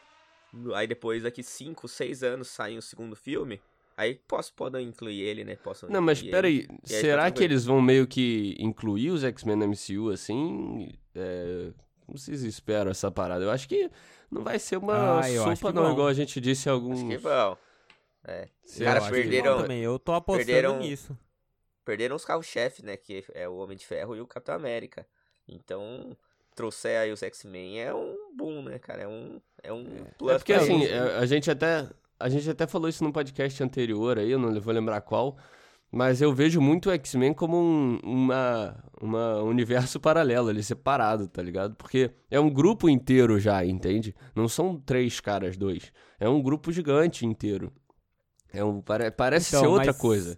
aí 0.73 0.87
depois 0.87 1.23
daqui 1.23 1.43
cinco, 1.43 1.87
seis 1.87 2.23
anos 2.23 2.47
sai 2.49 2.77
o 2.77 2.81
segundo 2.81 3.15
filme, 3.15 3.61
aí 3.97 4.15
posso 4.27 4.53
podem 4.53 4.87
incluir 4.87 5.21
ele, 5.21 5.43
né? 5.43 5.55
Posso 5.55 5.89
não, 5.91 6.01
mas 6.01 6.21
peraí, 6.21 6.67
será 6.83 7.29
que 7.31 7.43
eles 7.43 7.65
vão 7.65 7.81
meio 7.81 8.07
que 8.07 8.55
incluir 8.59 9.11
os 9.11 9.23
X-Men 9.23 9.55
no 9.55 9.67
MCU 9.67 10.09
assim? 10.09 10.89
É, 11.15 11.71
como 12.05 12.17
vocês 12.17 12.43
esperam 12.43 12.91
essa 12.91 13.11
parada? 13.11 13.43
Eu 13.43 13.51
acho 13.51 13.67
que 13.67 13.89
não 14.29 14.43
vai 14.43 14.59
ser 14.59 14.77
uma 14.77 15.19
ah, 15.19 15.23
sopa, 15.23 15.71
não, 15.71 15.91
igual 15.91 16.07
a 16.07 16.13
gente 16.13 16.39
disse 16.39 16.69
alguns. 16.69 16.99
Acho 16.99 17.07
que 17.07 17.17
vão. 17.17 17.57
É. 18.25 18.47
Os 18.63 18.77
caras 18.77 19.09
perderam. 19.09 19.61
Também. 19.61 19.81
Eu 19.81 19.97
tô 19.97 20.13
apostando 20.13 20.45
perderam, 20.45 20.79
nisso. 20.79 21.17
Perderam 21.83 22.15
os 22.15 22.23
carros-chefe, 22.23 22.85
né? 22.85 22.95
Que 22.95 23.25
é 23.33 23.47
o 23.47 23.55
Homem 23.55 23.77
de 23.77 23.85
Ferro 23.85 24.15
e 24.15 24.21
o 24.21 24.27
Capitão 24.27 24.55
América. 24.55 25.05
Então, 25.47 26.15
trouxer 26.55 26.99
aí 26.99 27.11
os 27.11 27.23
X-Men 27.23 27.81
é 27.81 27.93
um 27.93 28.15
boom, 28.35 28.63
né, 28.63 28.79
cara? 28.79 29.03
É 29.03 29.07
um, 29.07 29.39
é 29.63 29.73
um 29.73 29.81
é. 29.81 30.11
plus. 30.17 30.31
É 30.31 30.37
porque 30.37 30.53
assim, 30.53 30.85
a, 30.85 31.25
gente 31.25 31.49
até. 31.49 31.87
A 32.19 32.29
gente 32.29 32.49
até 32.49 32.67
falou 32.67 32.87
isso 32.87 33.03
num 33.03 33.11
podcast 33.11 33.63
anterior 33.63 34.19
aí, 34.19 34.31
eu 34.31 34.39
não 34.39 34.59
vou 34.59 34.73
lembrar 34.73 35.01
qual. 35.01 35.37
Mas 35.91 36.21
eu 36.21 36.33
vejo 36.33 36.61
muito 36.61 36.89
o 36.89 36.93
X-Men 36.93 37.33
como 37.33 37.57
um 37.57 37.99
uma, 38.01 38.81
uma 39.01 39.43
universo 39.43 39.99
paralelo, 39.99 40.47
ali 40.47 40.63
separado, 40.63 41.27
tá 41.27 41.41
ligado? 41.41 41.75
Porque 41.75 42.11
é 42.29 42.39
um 42.39 42.49
grupo 42.49 42.89
inteiro 42.89 43.37
já, 43.39 43.65
entende? 43.65 44.15
Não 44.33 44.47
são 44.47 44.79
três 44.79 45.19
caras, 45.19 45.57
dois. 45.57 45.91
É 46.17 46.29
um 46.29 46.41
grupo 46.41 46.71
gigante 46.71 47.25
inteiro. 47.25 47.73
É 48.53 48.63
um, 48.63 48.81
pare, 48.81 49.11
parece 49.11 49.49
então, 49.49 49.61
ser 49.61 49.67
outra 49.67 49.91
mas, 49.91 49.97
coisa. 49.97 50.37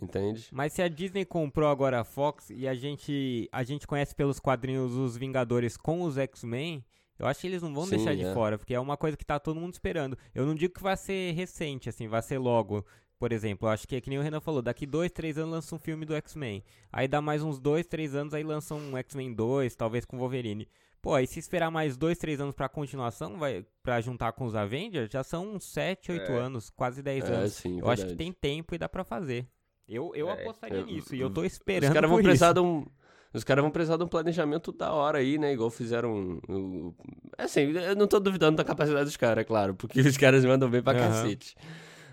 Entende? 0.00 0.48
Mas 0.52 0.72
se 0.72 0.82
a 0.82 0.88
Disney 0.88 1.24
comprou 1.24 1.68
agora 1.68 2.00
a 2.00 2.04
Fox 2.04 2.50
e 2.50 2.66
a 2.66 2.74
gente, 2.74 3.48
a 3.52 3.62
gente 3.62 3.86
conhece 3.86 4.14
pelos 4.14 4.38
quadrinhos 4.38 4.94
os 4.94 5.16
Vingadores 5.16 5.76
com 5.76 6.02
os 6.02 6.16
X-Men, 6.16 6.84
eu 7.18 7.26
acho 7.26 7.40
que 7.40 7.46
eles 7.46 7.62
não 7.62 7.74
vão 7.74 7.84
Sim, 7.84 7.96
deixar 7.96 8.14
de 8.14 8.24
é. 8.24 8.32
fora, 8.32 8.56
porque 8.56 8.74
é 8.74 8.80
uma 8.80 8.96
coisa 8.96 9.16
que 9.16 9.24
tá 9.24 9.38
todo 9.38 9.60
mundo 9.60 9.74
esperando. 9.74 10.16
Eu 10.34 10.46
não 10.46 10.54
digo 10.54 10.74
que 10.74 10.82
vai 10.82 10.96
ser 10.96 11.32
recente, 11.32 11.88
assim, 11.88 12.08
vai 12.08 12.22
ser 12.22 12.38
logo. 12.38 12.84
Por 13.18 13.32
exemplo, 13.32 13.68
acho 13.68 13.86
que 13.86 13.96
é 13.96 14.00
que 14.00 14.08
nem 14.08 14.18
o 14.18 14.22
Renan 14.22 14.40
falou, 14.40 14.62
daqui 14.62 14.86
dois, 14.86 15.10
três 15.10 15.36
anos 15.36 15.50
lança 15.50 15.74
um 15.74 15.78
filme 15.78 16.06
do 16.06 16.14
X-Men. 16.14 16.64
Aí 16.90 17.06
dá 17.06 17.20
mais 17.20 17.42
uns 17.42 17.58
dois, 17.58 17.86
três 17.86 18.14
anos, 18.14 18.32
aí 18.32 18.42
lança 18.42 18.74
um 18.74 18.96
X-Men 18.96 19.34
2, 19.34 19.76
talvez 19.76 20.06
com 20.06 20.16
Wolverine. 20.16 20.66
Pô, 21.02 21.14
aí 21.14 21.26
se 21.26 21.38
esperar 21.38 21.70
mais 21.70 21.98
dois, 21.98 22.16
três 22.16 22.40
anos 22.40 22.54
pra 22.54 22.68
continuação, 22.68 23.38
vai 23.38 23.66
pra 23.82 24.00
juntar 24.00 24.32
com 24.32 24.46
os 24.46 24.54
Avengers, 24.54 25.10
já 25.10 25.22
são 25.22 25.54
uns 25.54 25.64
sete, 25.64 26.10
oito 26.12 26.32
é. 26.32 26.38
anos, 26.38 26.70
quase 26.70 27.02
dez 27.02 27.24
é, 27.28 27.34
anos. 27.34 27.52
Sim, 27.52 27.78
eu 27.78 27.86
verdade. 27.86 28.02
acho 28.02 28.10
que 28.10 28.16
tem 28.16 28.32
tempo 28.32 28.74
e 28.74 28.78
dá 28.78 28.88
pra 28.88 29.04
fazer. 29.04 29.46
Eu, 29.90 30.12
eu 30.14 30.30
é, 30.30 30.32
apostaria 30.34 30.78
eu, 30.78 30.86
nisso, 30.86 31.14
e 31.16 31.20
eu 31.20 31.28
tô 31.28 31.44
esperando. 31.44 31.90
Os 31.90 31.94
caras 31.94 32.10
vão 32.10 32.22
precisar 32.22 32.52
de 32.52 32.60
um. 32.60 32.86
Os 33.34 33.44
caras 33.44 33.62
vão 33.62 33.70
precisar 33.72 33.96
de 33.96 34.04
um 34.04 34.08
planejamento 34.08 34.70
da 34.70 34.92
hora 34.92 35.18
aí, 35.18 35.36
né? 35.36 35.52
Igual 35.52 35.68
fizeram. 35.68 36.40
Um, 36.48 36.94
assim, 37.36 37.72
eu 37.72 37.96
não 37.96 38.06
tô 38.06 38.20
duvidando 38.20 38.56
da 38.56 38.64
capacidade 38.64 39.04
dos 39.04 39.16
caras, 39.16 39.42
é 39.42 39.44
claro, 39.44 39.74
porque 39.74 40.00
os 40.00 40.16
caras 40.16 40.44
mandam 40.44 40.70
bem 40.70 40.80
pra 40.80 40.92
uhum. 40.92 41.00
cacete. 41.00 41.56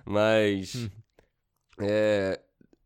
Mas. 0.03 0.75
Hum. 0.75 0.89
É, 1.79 2.39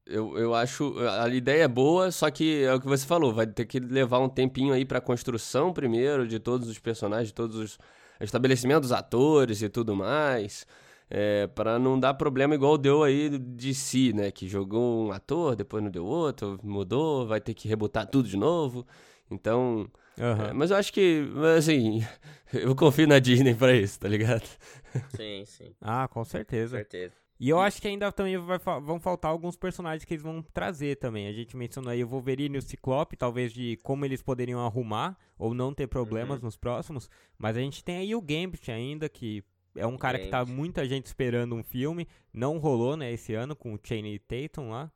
eu, 0.05 0.38
eu 0.38 0.53
acho. 0.53 0.93
A 1.21 1.29
ideia 1.29 1.63
é 1.63 1.67
boa, 1.69 2.12
só 2.12 2.29
que 2.29 2.63
é 2.63 2.74
o 2.74 2.81
que 2.81 2.88
você 2.88 3.05
falou, 3.05 3.33
vai 3.33 3.48
ter 3.48 3.65
que 3.65 3.79
levar 3.79 4.19
um 4.19 4.27
tempinho 4.27 4.74
aí 4.74 4.83
pra 4.83 5.00
construção 5.00 5.71
primeiro 5.71 6.27
de 6.27 6.38
todos 6.38 6.67
os 6.67 6.79
personagens, 6.79 7.29
de 7.29 7.33
todos 7.33 7.55
os 7.55 7.79
estabelecimentos 8.19 8.91
atores 8.91 9.62
e 9.62 9.69
tudo 9.69 9.95
mais. 9.95 10.65
É, 11.13 11.46
para 11.48 11.77
não 11.77 12.00
dar 12.00 12.13
problema 12.13 12.56
igual 12.56 12.77
deu 12.77 13.03
aí 13.03 13.38
de 13.38 13.74
si, 13.74 14.13
né? 14.13 14.32
Que 14.32 14.48
jogou 14.48 15.08
um 15.08 15.12
ator, 15.12 15.58
depois 15.58 15.84
não 15.84 15.91
deu 15.91 16.06
outro, 16.06 16.58
mudou, 16.63 17.27
vai 17.27 17.41
ter 17.41 17.53
que 17.53 17.68
rebutar 17.68 18.08
tudo 18.08 18.30
de 18.30 18.38
novo. 18.38 18.88
Então. 19.30 19.91
Uhum. 20.18 20.46
É, 20.46 20.53
mas 20.53 20.72
eu 20.72 20.77
acho 20.77 20.94
que, 20.94 21.27
assim, 21.58 22.01
eu 22.53 22.74
confio 22.77 23.08
na 23.08 23.20
Disney 23.20 23.53
pra 23.53 23.75
isso, 23.75 24.00
tá 24.00 24.08
ligado? 24.08 24.48
Sim, 25.15 25.44
sim. 25.46 25.75
Ah, 25.82 26.08
com 26.08 26.24
certeza. 26.24 26.77
Com 26.77 26.84
certeza. 26.84 27.13
E 27.41 27.50
eu 27.50 27.60
acho 27.60 27.82
que 27.82 27.88
ainda 27.88 28.12
também 28.12 28.38
vai, 28.38 28.60
vão 28.60 29.00
faltar 29.00 29.32
alguns 29.32 29.58
personagens 29.58 30.06
que 30.06 30.13
eles 30.13 30.22
vão 30.22 30.44
trazer 30.53 30.98
também. 30.98 31.27
A 31.27 31.34
gente 31.34 31.58
mencionou 31.58 31.91
aí 31.91 32.03
o 32.03 32.08
Wolverine 32.08 32.56
e 32.56 32.60
o 32.60 32.62
Ciclope, 32.62 33.18
talvez 33.18 33.51
de 33.51 33.77
como 33.84 34.06
eles 34.06 34.22
poderiam 34.22 34.63
arrumar 34.63 35.18
ou 35.39 35.53
não 35.53 35.74
ter 35.74 35.88
problemas 35.88 36.38
uhum. 36.38 36.46
nos 36.46 36.56
próximos. 36.56 37.10
Mas 37.38 37.58
a 37.58 37.60
gente 37.60 37.84
tem 37.84 37.98
aí 37.98 38.13
o 38.13 38.22
Gambit 38.22 38.70
ainda, 38.70 39.10
que 39.10 39.44
é 39.75 39.85
um 39.85 39.97
cara 39.97 40.17
Gambit. 40.17 40.25
que 40.25 40.31
tá 40.31 40.45
muita 40.45 40.87
gente 40.87 41.05
esperando 41.05 41.55
um 41.55 41.63
filme. 41.63 42.07
Não 42.33 42.57
rolou, 42.57 42.95
né, 42.95 43.11
esse 43.11 43.33
ano 43.33 43.55
com 43.55 43.73
o 43.73 43.79
Channing 43.81 44.19
Tatum 44.19 44.69
lá. 44.69 44.91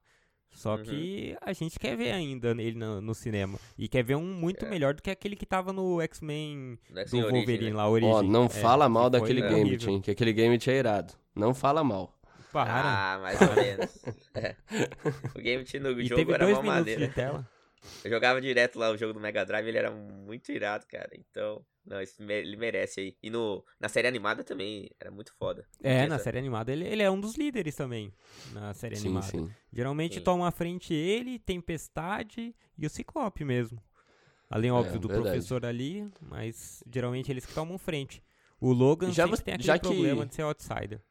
Só 0.51 0.77
uhum. 0.77 0.83
que 0.83 1.37
a 1.41 1.51
gente 1.51 1.77
quer 1.77 1.97
ver 1.97 2.11
ainda 2.11 2.51
ele 2.51 2.77
no, 2.77 3.01
no, 3.01 3.13
cinema. 3.13 3.59
E 3.77 3.89
quer 3.89 4.03
ver 4.03 4.15
um 4.15 4.23
muito 4.23 4.65
é. 4.65 4.69
melhor 4.69 4.93
do 4.93 5.01
que 5.01 5.11
aquele 5.11 5.35
que 5.35 5.45
tava 5.45 5.73
no 5.73 5.99
X-Men 6.01 6.79
do 7.11 7.21
Wolverine 7.21 7.41
origem, 7.41 7.69
né? 7.71 7.75
lá, 7.75 7.89
Origem. 7.89 8.13
Ó, 8.13 8.23
não 8.23 8.45
é, 8.45 8.49
fala 8.49 8.87
mal 8.87 9.09
daquele 9.09 9.41
é, 9.41 9.49
Gambit, 9.49 9.89
hein? 9.89 9.99
Que 9.99 10.11
aquele 10.11 10.31
Gambit 10.31 10.69
é 10.69 10.77
irado. 10.77 11.13
Não 11.35 11.53
fala 11.53 11.83
mal. 11.83 12.17
Para. 12.53 12.71
Ah, 12.71 13.19
mais 13.19 13.41
ou 13.41 13.53
menos. 13.53 14.05
é. 14.33 14.55
O 15.35 15.41
Gambit 15.41 15.77
no 15.77 15.99
e 15.99 16.05
jogo 16.05 16.33
era 16.33 16.47
uma 16.47 16.63
maneira. 16.63 17.05
De 17.05 17.13
tela. 17.13 17.45
Eu 18.03 18.09
jogava 18.09 18.41
direto 18.41 18.77
lá 18.77 18.91
o 18.91 18.97
jogo 18.97 19.13
do 19.13 19.19
Mega 19.19 19.45
Drive, 19.45 19.67
ele 19.67 19.77
era 19.77 19.91
muito 19.91 20.51
irado, 20.51 20.85
cara. 20.87 21.09
Então, 21.13 21.65
não, 21.85 21.97
ele 22.01 22.55
merece 22.55 22.99
aí. 22.99 23.17
E 23.21 23.29
no, 23.29 23.63
na 23.79 23.87
série 23.87 24.07
animada 24.07 24.43
também 24.43 24.89
era 24.99 25.11
muito 25.11 25.33
foda. 25.37 25.67
É, 25.83 26.07
na 26.07 26.17
série 26.17 26.39
animada 26.39 26.71
ele, 26.71 26.85
ele 26.85 27.03
é 27.03 27.11
um 27.11 27.19
dos 27.19 27.35
líderes 27.35 27.75
também. 27.75 28.11
Na 28.53 28.73
série 28.73 28.95
sim, 28.95 29.07
animada. 29.07 29.27
Sim. 29.27 29.49
Geralmente 29.71 30.15
sim. 30.15 30.21
toma 30.21 30.47
à 30.47 30.51
frente 30.51 30.93
ele, 30.93 31.37
Tempestade 31.39 32.55
e 32.77 32.85
o 32.85 32.89
Ciclope 32.89 33.45
mesmo. 33.45 33.81
Além, 34.49 34.69
é, 34.69 34.73
óbvio, 34.73 34.95
é, 34.95 34.99
do 34.99 35.07
verdade. 35.07 35.29
professor 35.29 35.65
ali, 35.65 36.09
mas 36.21 36.83
geralmente 36.91 37.31
eles 37.31 37.45
que 37.45 37.53
tomam 37.53 37.77
frente. 37.77 38.23
O 38.59 38.71
Logan 38.71 39.11
já 39.11 39.25
sempre 39.27 39.43
tem 39.43 39.53
aquele 39.53 39.67
já 39.67 39.79
problema 39.79 40.23
que... 40.23 40.29
de 40.29 40.35
ser 40.35 40.41
outsider. 40.43 41.01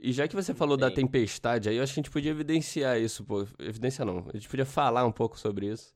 E 0.00 0.12
já 0.12 0.28
que 0.28 0.34
você 0.34 0.54
falou 0.54 0.76
Sim. 0.76 0.80
da 0.80 0.90
tempestade 0.90 1.68
aí, 1.68 1.76
eu 1.76 1.82
acho 1.82 1.92
que 1.92 2.00
a 2.00 2.02
gente 2.02 2.12
podia 2.12 2.30
evidenciar 2.30 3.00
isso, 3.00 3.24
pô. 3.24 3.46
Evidenciar 3.58 4.06
não, 4.06 4.26
a 4.32 4.36
gente 4.36 4.48
podia 4.48 4.64
falar 4.64 5.04
um 5.04 5.12
pouco 5.12 5.38
sobre 5.38 5.66
isso. 5.66 5.92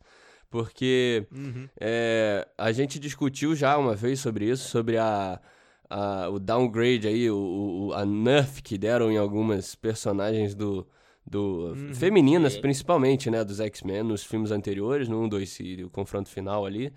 Porque 0.52 1.26
uhum. 1.34 1.66
é, 1.80 2.46
a 2.58 2.70
gente 2.72 2.98
discutiu 2.98 3.56
já 3.56 3.78
uma 3.78 3.94
vez 3.94 4.20
sobre 4.20 4.50
isso, 4.50 4.68
sobre 4.68 4.98
a, 4.98 5.40
a 5.88 6.28
o 6.28 6.38
downgrade 6.38 7.08
aí, 7.08 7.30
o, 7.30 7.88
o, 7.88 7.92
a 7.94 8.04
nerf 8.04 8.62
que 8.62 8.76
deram 8.76 9.10
em 9.10 9.16
algumas 9.16 9.74
personagens 9.74 10.54
do. 10.54 10.86
do 11.26 11.72
uhum. 11.74 11.94
Femininas, 11.94 12.52
Sim. 12.52 12.60
principalmente, 12.60 13.30
né? 13.30 13.42
Dos 13.42 13.60
X-Men 13.60 14.02
nos 14.02 14.24
filmes 14.24 14.50
anteriores, 14.50 15.08
no 15.08 15.22
1, 15.22 15.28
2 15.30 15.60
e 15.60 15.84
o 15.84 15.88
confronto 15.88 16.28
final 16.28 16.66
ali. 16.66 16.92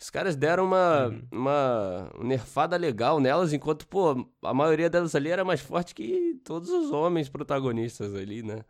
Os 0.00 0.08
caras 0.08 0.34
deram 0.34 0.64
uma, 0.64 1.08
uhum. 1.08 1.22
uma 1.30 2.10
nerfada 2.22 2.74
legal 2.78 3.20
nelas, 3.20 3.52
enquanto, 3.52 3.86
pô, 3.86 4.26
a 4.42 4.54
maioria 4.54 4.88
delas 4.88 5.14
ali 5.14 5.28
era 5.28 5.44
mais 5.44 5.60
forte 5.60 5.94
que 5.94 6.40
todos 6.42 6.70
os 6.70 6.90
homens 6.90 7.28
protagonistas 7.28 8.14
ali, 8.14 8.42
né? 8.42 8.64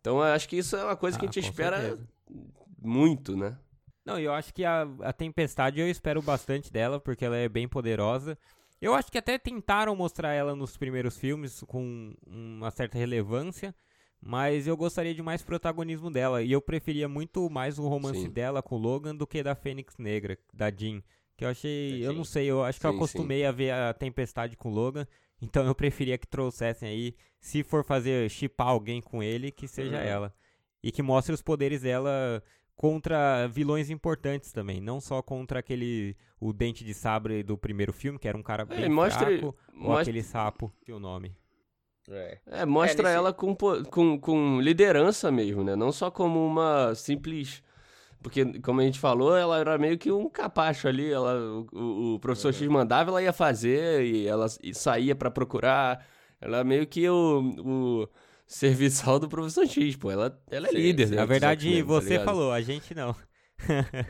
Então 0.00 0.16
eu 0.16 0.24
acho 0.24 0.48
que 0.48 0.56
isso 0.56 0.74
é 0.74 0.82
uma 0.82 0.96
coisa 0.96 1.16
ah, 1.16 1.20
que 1.20 1.26
a 1.26 1.28
gente 1.28 1.38
espera 1.38 1.80
certeza. 1.80 2.08
Muito, 2.80 3.36
né? 3.36 3.58
Não, 4.04 4.18
eu 4.18 4.32
acho 4.32 4.52
que 4.52 4.64
a, 4.64 4.88
a 5.02 5.12
Tempestade 5.12 5.80
eu 5.80 5.88
espero 5.88 6.22
bastante 6.22 6.72
dela, 6.72 6.98
porque 6.98 7.24
ela 7.24 7.36
é 7.36 7.48
bem 7.48 7.68
poderosa. 7.68 8.36
Eu 8.80 8.94
acho 8.94 9.12
que 9.12 9.18
até 9.18 9.38
tentaram 9.38 9.94
mostrar 9.94 10.32
ela 10.32 10.56
nos 10.56 10.76
primeiros 10.76 11.18
filmes 11.18 11.62
com 11.66 12.14
uma 12.26 12.70
certa 12.70 12.96
relevância, 12.96 13.74
mas 14.20 14.66
eu 14.66 14.76
gostaria 14.76 15.14
de 15.14 15.22
mais 15.22 15.42
protagonismo 15.42 16.10
dela. 16.10 16.42
E 16.42 16.50
eu 16.50 16.62
preferia 16.62 17.08
muito 17.08 17.48
mais 17.50 17.78
o 17.78 17.86
romance 17.86 18.22
sim. 18.22 18.30
dela 18.30 18.62
com 18.62 18.76
o 18.76 18.78
Logan 18.78 19.14
do 19.14 19.26
que 19.26 19.42
da 19.42 19.54
Fênix 19.54 19.98
Negra, 19.98 20.38
da 20.52 20.70
Jean. 20.70 21.02
Que 21.36 21.44
eu 21.44 21.48
achei. 21.48 22.04
Eu 22.04 22.14
não 22.14 22.24
sei, 22.24 22.46
eu 22.46 22.64
acho 22.64 22.80
que 22.80 22.86
sim, 22.86 22.92
eu 22.92 22.96
acostumei 22.96 23.40
sim. 23.40 23.46
a 23.46 23.52
ver 23.52 23.70
a 23.70 23.92
Tempestade 23.92 24.56
com 24.56 24.70
o 24.70 24.74
Logan. 24.74 25.06
Então 25.42 25.66
eu 25.66 25.74
preferia 25.74 26.18
que 26.18 26.26
trouxessem 26.26 26.88
aí, 26.88 27.14
se 27.38 27.62
for 27.62 27.84
fazer 27.84 28.30
chipar 28.30 28.68
alguém 28.68 29.00
com 29.00 29.22
ele, 29.22 29.50
que 29.50 29.68
seja 29.68 29.96
uhum. 29.96 30.02
ela. 30.02 30.34
E 30.82 30.90
que 30.90 31.02
mostre 31.02 31.34
os 31.34 31.42
poderes 31.42 31.82
dela 31.82 32.42
contra 32.80 33.46
vilões 33.46 33.90
importantes 33.90 34.52
também, 34.52 34.80
não 34.80 35.02
só 35.02 35.20
contra 35.20 35.58
aquele 35.58 36.16
o 36.40 36.50
dente 36.50 36.82
de 36.82 36.94
sabre 36.94 37.42
do 37.42 37.58
primeiro 37.58 37.92
filme, 37.92 38.18
que 38.18 38.26
era 38.26 38.38
um 38.38 38.42
cara 38.42 38.62
é, 38.62 38.74
bem 38.74 38.84
é, 38.84 38.88
mostra, 38.88 39.26
fraco, 39.26 39.54
mostra... 39.70 39.90
ou 39.90 39.98
aquele 39.98 40.22
sapo, 40.22 40.72
que 40.82 40.90
é 40.90 40.94
o 40.94 40.98
nome. 40.98 41.36
É, 42.08 42.38
é 42.46 42.64
mostra 42.64 43.02
é, 43.02 43.04
nesse... 43.04 43.16
ela 43.16 43.34
com, 43.34 43.54
com, 43.54 44.18
com 44.18 44.60
liderança 44.62 45.30
mesmo, 45.30 45.62
né? 45.62 45.76
Não 45.76 45.92
só 45.92 46.10
como 46.10 46.42
uma 46.42 46.94
simples. 46.94 47.62
Porque, 48.22 48.58
como 48.60 48.80
a 48.80 48.84
gente 48.84 48.98
falou, 48.98 49.36
ela 49.36 49.58
era 49.58 49.76
meio 49.76 49.98
que 49.98 50.10
um 50.10 50.30
capacho 50.30 50.88
ali. 50.88 51.12
Ela, 51.12 51.38
o, 51.74 52.14
o 52.14 52.18
professor 52.18 52.48
uhum. 52.48 52.54
X 52.60 52.66
mandava, 52.66 53.10
ela 53.10 53.22
ia 53.22 53.32
fazer 53.34 54.06
e 54.06 54.26
ela 54.26 54.46
e 54.62 54.72
saía 54.72 55.14
para 55.14 55.30
procurar. 55.30 56.02
Ela 56.40 56.60
é 56.60 56.64
meio 56.64 56.86
que 56.86 57.06
o, 57.10 57.42
o 57.58 58.08
serviçal 58.50 59.20
do 59.20 59.28
professor 59.28 59.64
X, 59.66 59.96
pô. 59.96 60.10
Ela, 60.10 60.42
ela 60.50 60.66
é 60.66 60.70
sim, 60.70 60.76
líder. 60.76 61.06
Sim. 61.06 61.14
Né, 61.14 61.20
Na 61.20 61.24
verdade, 61.24 61.82
você 61.82 62.18
tá 62.18 62.24
falou, 62.24 62.52
a 62.52 62.60
gente 62.60 62.92
não. 62.94 63.14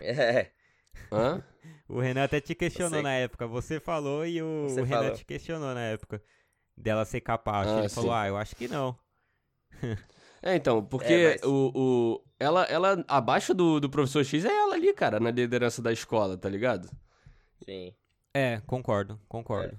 é. 0.00 0.50
Hã? 1.12 1.44
O 1.88 2.00
Renan 2.00 2.24
até 2.24 2.40
te 2.40 2.54
questionou 2.54 3.02
na 3.02 3.12
época. 3.12 3.46
Você 3.46 3.78
falou 3.78 4.24
e 4.24 4.40
o, 4.40 4.66
o 4.66 4.84
Renan 4.84 5.12
te 5.12 5.24
questionou 5.24 5.74
na 5.74 5.82
época 5.82 6.22
dela 6.76 7.04
ser 7.04 7.20
capaz. 7.20 7.68
Ah, 7.68 7.80
ele 7.80 7.88
sim. 7.88 7.94
falou, 7.96 8.12
ah, 8.12 8.26
eu 8.26 8.36
acho 8.36 8.56
que 8.56 8.66
não. 8.66 8.96
é, 10.42 10.54
então, 10.54 10.82
porque 10.84 11.12
é, 11.12 11.30
mas... 11.32 11.42
o, 11.42 11.72
o, 11.74 12.24
ela, 12.38 12.64
ela, 12.64 13.04
abaixo 13.08 13.52
do, 13.52 13.78
do 13.78 13.90
professor 13.90 14.24
X 14.24 14.44
é 14.44 14.48
ela 14.48 14.74
ali, 14.74 14.94
cara, 14.94 15.20
na 15.20 15.30
liderança 15.30 15.82
da 15.82 15.92
escola, 15.92 16.38
tá 16.38 16.48
ligado? 16.48 16.88
Sim. 17.64 17.92
É, 18.32 18.60
concordo, 18.66 19.20
concordo. 19.28 19.74
É. 19.74 19.78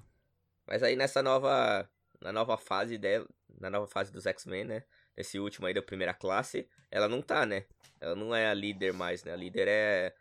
Mas 0.67 0.83
aí 0.83 0.95
nessa 0.95 1.23
nova, 1.23 1.89
na 2.19 2.31
nova 2.31 2.57
fase 2.57 2.97
dela, 2.97 3.25
na 3.61 3.69
nova 3.69 3.87
fase 3.87 4.11
dos 4.11 4.25
X-Men, 4.25 4.65
né? 4.65 4.83
Esse 5.15 5.39
último 5.39 5.67
aí 5.67 5.73
da 5.73 5.81
primeira 5.81 6.13
classe, 6.13 6.67
ela 6.89 7.07
não 7.07 7.21
tá, 7.21 7.45
né? 7.45 7.65
Ela 7.99 8.15
não 8.15 8.33
é 8.35 8.49
a 8.49 8.53
líder 8.53 8.93
mais, 8.93 9.23
né? 9.23 9.31
A 9.31 9.35
líder 9.35 9.67
é 9.67 10.15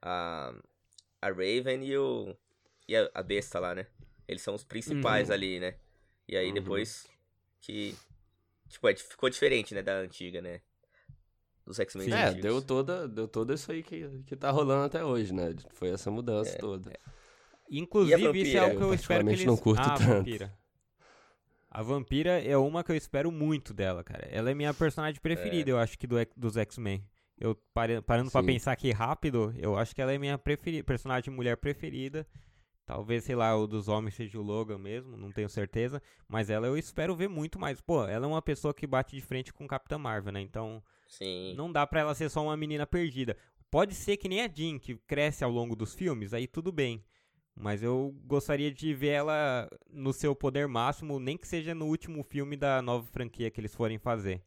a, 0.00 0.54
a 1.20 1.28
Raven 1.28 1.84
e, 1.84 1.96
o, 1.96 2.36
e 2.88 2.96
a, 2.96 3.10
a 3.14 3.22
besta 3.22 3.58
lá, 3.58 3.74
né? 3.74 3.86
Eles 4.28 4.42
são 4.42 4.54
os 4.54 4.64
principais 4.64 5.28
uhum. 5.28 5.34
ali, 5.34 5.60
né? 5.60 5.74
E 6.28 6.36
aí 6.36 6.48
uhum. 6.48 6.54
depois 6.54 7.06
que. 7.60 7.94
Tipo, 8.68 8.88
é, 8.88 8.96
ficou 8.96 9.28
diferente, 9.28 9.74
né, 9.74 9.82
da 9.82 9.98
antiga, 9.98 10.40
né? 10.40 10.60
Dos 11.64 11.78
X-Men. 11.78 12.12
É, 12.12 12.32
deu 12.32 12.60
toda, 12.60 13.06
deu 13.06 13.28
toda 13.28 13.54
isso 13.54 13.70
aí 13.70 13.82
que, 13.82 14.22
que 14.26 14.36
tá 14.36 14.50
rolando 14.50 14.84
até 14.84 15.04
hoje, 15.04 15.32
né? 15.32 15.54
Foi 15.74 15.90
essa 15.90 16.10
mudança 16.10 16.56
é, 16.56 16.58
toda. 16.58 16.90
É. 16.90 16.98
Inclusive, 17.70 18.42
isso 18.42 18.56
é 18.56 18.60
algo 18.60 18.76
que 18.76 18.82
eu, 18.82 18.88
eu 18.88 18.94
espero 18.94 19.24
que 19.24 19.32
eles... 19.32 19.44
não 19.44 19.56
curto 19.56 19.80
ah, 19.80 19.94
tanto. 19.94 20.08
Vampira. 20.08 20.61
A 21.74 21.82
Vampira 21.82 22.38
é 22.38 22.54
uma 22.54 22.84
que 22.84 22.92
eu 22.92 22.96
espero 22.96 23.32
muito 23.32 23.72
dela, 23.72 24.04
cara. 24.04 24.28
Ela 24.30 24.50
é 24.50 24.54
minha 24.54 24.74
personagem 24.74 25.18
preferida, 25.18 25.70
é. 25.70 25.72
eu 25.72 25.78
acho 25.78 25.98
que 25.98 26.06
do, 26.06 26.16
dos 26.36 26.58
X-Men. 26.58 27.02
Eu 27.40 27.56
parando 27.74 28.30
para 28.30 28.44
pensar 28.44 28.72
aqui 28.72 28.90
rápido, 28.90 29.54
eu 29.56 29.76
acho 29.78 29.94
que 29.94 30.02
ela 30.02 30.12
é 30.12 30.18
minha 30.18 30.36
preferida, 30.36 30.84
personagem 30.84 31.32
mulher 31.32 31.56
preferida. 31.56 32.26
Talvez, 32.84 33.24
sei 33.24 33.34
lá, 33.34 33.56
o 33.56 33.66
dos 33.66 33.88
homens 33.88 34.14
seja 34.14 34.38
o 34.38 34.42
Logan 34.42 34.76
mesmo, 34.76 35.16
não 35.16 35.32
tenho 35.32 35.48
certeza. 35.48 36.02
Mas 36.28 36.50
ela 36.50 36.66
eu 36.66 36.76
espero 36.76 37.16
ver 37.16 37.28
muito 37.28 37.58
mais. 37.58 37.80
Pô, 37.80 38.04
ela 38.04 38.26
é 38.26 38.28
uma 38.28 38.42
pessoa 38.42 38.74
que 38.74 38.86
bate 38.86 39.16
de 39.16 39.22
frente 39.22 39.50
com 39.50 39.66
Capitã 39.66 39.96
Marvel, 39.96 40.32
né? 40.34 40.42
Então, 40.42 40.82
Sim. 41.08 41.54
não 41.56 41.72
dá 41.72 41.86
pra 41.86 42.00
ela 42.00 42.14
ser 42.14 42.28
só 42.28 42.42
uma 42.42 42.56
menina 42.56 42.86
perdida. 42.86 43.34
Pode 43.70 43.94
ser 43.94 44.18
que 44.18 44.28
nem 44.28 44.42
a 44.42 44.46
Jean, 44.48 44.78
que 44.78 44.96
cresce 45.06 45.42
ao 45.42 45.50
longo 45.50 45.74
dos 45.74 45.94
filmes, 45.94 46.34
aí 46.34 46.46
tudo 46.46 46.70
bem. 46.70 47.02
Mas 47.54 47.82
eu 47.82 48.14
gostaria 48.24 48.72
de 48.72 48.94
ver 48.94 49.08
ela 49.08 49.68
no 49.90 50.12
seu 50.12 50.34
poder 50.34 50.66
máximo, 50.66 51.20
nem 51.20 51.36
que 51.36 51.46
seja 51.46 51.74
no 51.74 51.86
último 51.86 52.24
filme 52.24 52.56
da 52.56 52.80
nova 52.80 53.06
franquia 53.06 53.50
que 53.50 53.60
eles 53.60 53.74
forem 53.74 53.98
fazer. 53.98 54.42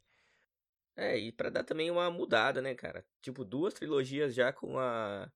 É, 0.95 1.17
e 1.17 1.31
pra 1.31 1.49
dar 1.49 1.63
também 1.63 1.91
uma 1.91 2.09
mudada, 2.09 2.61
né, 2.61 2.73
cara? 2.73 3.05
Tipo, 3.21 3.43
duas 3.43 3.73
trilogias 3.73 4.33
já 4.33 4.51
com 4.51 4.79
a 4.79 5.29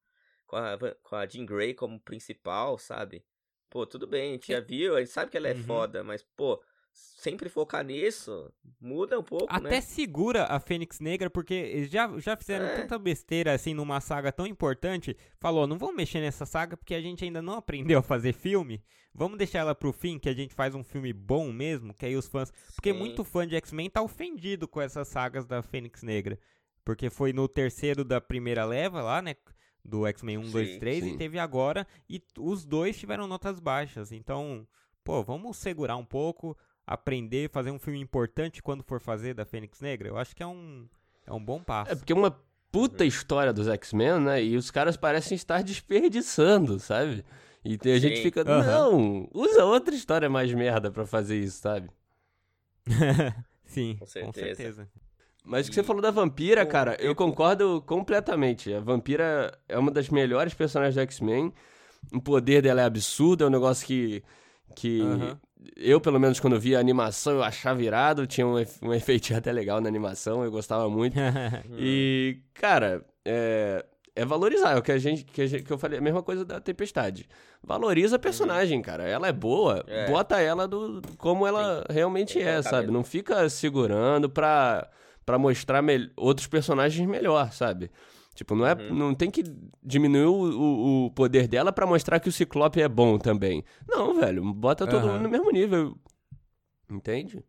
com 0.49 0.55
a, 0.55 0.77
com 1.03 1.15
a 1.15 1.27
Jean 1.27 1.45
Grey 1.45 1.75
como 1.75 1.99
principal, 1.99 2.77
sabe? 2.79 3.23
Pô, 3.69 3.85
tudo 3.85 4.07
bem, 4.07 4.31
a 4.31 4.33
gente 4.33 4.51
já 4.51 4.59
viu, 4.59 4.95
a 4.95 4.99
gente 4.99 5.11
sabe 5.11 5.29
que 5.29 5.37
ela 5.37 5.47
é 5.47 5.53
uhum. 5.53 5.63
foda, 5.63 6.03
mas, 6.03 6.23
pô, 6.35 6.59
sempre 6.93 7.49
focar 7.49 7.83
nisso, 7.83 8.51
muda 8.79 9.19
um 9.19 9.23
pouco, 9.23 9.47
Até 9.49 9.69
né? 9.69 9.81
segura 9.81 10.45
a 10.45 10.59
Fênix 10.59 10.99
Negra, 10.99 11.29
porque 11.29 11.53
eles 11.53 11.89
já, 11.89 12.09
já 12.17 12.35
fizeram 12.35 12.65
é. 12.65 12.81
tanta 12.81 12.97
besteira, 12.97 13.53
assim, 13.53 13.73
numa 13.73 13.99
saga 13.99 14.31
tão 14.31 14.47
importante. 14.47 15.15
Falou, 15.39 15.67
não 15.67 15.77
vamos 15.77 15.95
mexer 15.95 16.21
nessa 16.21 16.45
saga, 16.45 16.77
porque 16.77 16.95
a 16.95 17.01
gente 17.01 17.23
ainda 17.23 17.41
não 17.41 17.55
aprendeu 17.55 17.99
a 17.99 18.03
fazer 18.03 18.33
filme. 18.33 18.81
Vamos 19.13 19.37
deixar 19.37 19.59
ela 19.59 19.75
pro 19.75 19.91
fim, 19.91 20.17
que 20.17 20.29
a 20.29 20.33
gente 20.33 20.53
faz 20.53 20.73
um 20.73 20.83
filme 20.83 21.11
bom 21.11 21.51
mesmo, 21.51 21.93
que 21.93 22.05
aí 22.05 22.15
os 22.15 22.27
fãs... 22.27 22.51
Porque 22.75 22.93
Sim. 22.93 22.99
muito 22.99 23.23
fã 23.23 23.45
de 23.45 23.55
X-Men 23.55 23.89
tá 23.89 24.01
ofendido 24.01 24.67
com 24.67 24.79
essas 24.79 25.07
sagas 25.07 25.45
da 25.45 25.61
Fênix 25.61 26.03
Negra. 26.03 26.39
Porque 26.85 27.09
foi 27.09 27.33
no 27.33 27.47
terceiro 27.47 28.05
da 28.05 28.21
primeira 28.21 28.63
leva 28.65 29.01
lá, 29.01 29.21
né? 29.21 29.35
do 29.83 30.05
X-Men 30.07 30.37
1, 30.39 30.43
sim, 30.43 30.51
2, 30.51 30.77
3 30.77 31.03
sim. 31.03 31.13
e 31.13 31.17
teve 31.17 31.39
agora 31.39 31.87
e 32.07 32.21
os 32.37 32.65
dois 32.65 32.97
tiveram 32.97 33.27
notas 33.27 33.59
baixas. 33.59 34.11
Então, 34.11 34.67
pô, 35.03 35.23
vamos 35.23 35.57
segurar 35.57 35.97
um 35.97 36.05
pouco, 36.05 36.55
aprender, 36.89 37.51
fazer 37.51 37.69
um 37.69 37.77
filme 37.77 38.01
importante 38.01 38.63
quando 38.63 38.83
for 38.83 38.99
fazer 38.99 39.35
da 39.35 39.45
Fênix 39.45 39.79
Negra. 39.79 40.09
Eu 40.09 40.17
acho 40.17 40.35
que 40.35 40.41
é 40.41 40.47
um 40.47 40.87
é 41.27 41.31
um 41.31 41.43
bom 41.43 41.61
passo. 41.61 41.91
É 41.91 41.95
porque 41.95 42.11
é 42.11 42.15
uma 42.15 42.35
puta 42.71 43.05
história 43.05 43.53
dos 43.53 43.67
X-Men, 43.67 44.19
né? 44.19 44.43
E 44.43 44.57
os 44.57 44.71
caras 44.71 44.97
parecem 44.97 45.35
estar 45.35 45.61
desperdiçando, 45.61 46.79
sabe? 46.79 47.23
E 47.63 47.75
a 47.75 47.77
sim. 47.77 47.99
gente 47.99 48.21
fica, 48.23 48.41
uhum. 48.41 48.63
não, 48.63 49.29
usa 49.33 49.65
outra 49.65 49.93
história 49.93 50.27
mais 50.27 50.51
merda 50.51 50.89
para 50.89 51.05
fazer 51.05 51.39
isso, 51.39 51.59
sabe? 51.61 51.89
Sim, 53.65 53.97
com 53.99 54.05
certeza. 54.07 54.25
Com 54.25 54.33
certeza. 54.33 54.89
Mas 55.45 55.67
o 55.67 55.69
que 55.69 55.75
você 55.75 55.83
falou 55.83 56.01
da 56.01 56.09
vampira, 56.09 56.65
cara, 56.65 56.97
eu 56.99 57.13
concordo 57.13 57.83
completamente. 57.85 58.73
A 58.73 58.79
vampira 58.79 59.55
é 59.67 59.77
uma 59.77 59.91
das 59.91 60.09
melhores 60.09 60.55
personagens 60.55 60.95
do 60.95 61.01
X-Men. 61.01 61.53
O 62.11 62.21
poder 62.21 62.63
dela 62.63 62.81
é 62.81 62.85
absurdo, 62.85 63.43
é 63.43 63.47
um 63.47 63.51
negócio 63.51 63.85
que. 63.85 64.23
que 64.75 65.01
uhum. 65.01 65.37
Eu, 65.75 65.99
pelo 65.99 66.19
menos, 66.19 66.39
quando 66.39 66.59
vi 66.59 66.75
a 66.75 66.79
animação, 66.79 67.33
eu 67.33 67.43
achava 67.43 67.81
irado. 67.83 68.25
Tinha 68.25 68.47
um, 68.47 68.55
um 68.81 68.93
efeito 68.93 69.33
até 69.35 69.51
legal 69.51 69.81
na 69.81 69.89
animação, 69.89 70.43
eu 70.43 70.51
gostava 70.51 70.89
muito. 70.89 71.15
e, 71.77 72.39
cara, 72.53 73.05
é, 73.25 73.85
é 74.15 74.25
valorizar. 74.25 74.71
É 74.71 74.77
o 74.77 74.81
que 74.81 74.91
a 74.91 74.97
gente, 74.97 75.23
que, 75.25 75.41
a 75.41 75.47
gente, 75.47 75.63
que 75.63 75.71
eu 75.71 75.77
falei, 75.77 75.99
a 75.99 76.01
mesma 76.01 76.23
coisa 76.23 76.45
da 76.45 76.59
Tempestade. 76.59 77.27
Valoriza 77.61 78.15
a 78.15 78.19
personagem, 78.19 78.81
cara. 78.81 79.07
Ela 79.07 79.27
é 79.27 79.33
boa, 79.33 79.83
é. 79.87 80.07
bota 80.09 80.39
ela 80.39 80.67
do 80.67 81.01
como 81.17 81.45
ela 81.45 81.83
Sim. 81.87 81.93
realmente 81.93 82.41
é, 82.41 82.61
sabe? 82.61 82.89
Não 82.89 83.03
fica 83.03 83.49
segurando 83.49 84.29
pra, 84.29 84.89
pra 85.25 85.37
mostrar 85.37 85.83
outros 86.15 86.47
personagens 86.47 87.07
melhor, 87.07 87.51
sabe? 87.51 87.91
Tipo, 88.35 88.55
não, 88.55 88.65
é, 88.65 88.73
uhum. 88.73 88.95
não 88.95 89.15
tem 89.15 89.29
que 89.29 89.43
diminuir 89.83 90.25
o, 90.25 90.33
o, 90.33 91.05
o, 91.05 91.11
poder 91.11 91.47
dela 91.47 91.73
para 91.73 91.85
mostrar 91.85 92.19
que 92.19 92.29
o 92.29 92.31
Ciclope 92.31 92.81
é 92.81 92.87
bom 92.87 93.17
também. 93.17 93.63
Não, 93.87 94.15
velho, 94.15 94.53
bota 94.53 94.87
todo 94.87 95.05
uhum. 95.05 95.13
mundo 95.13 95.23
no 95.23 95.29
mesmo 95.29 95.51
nível. 95.51 95.97
Entende? 96.89 97.43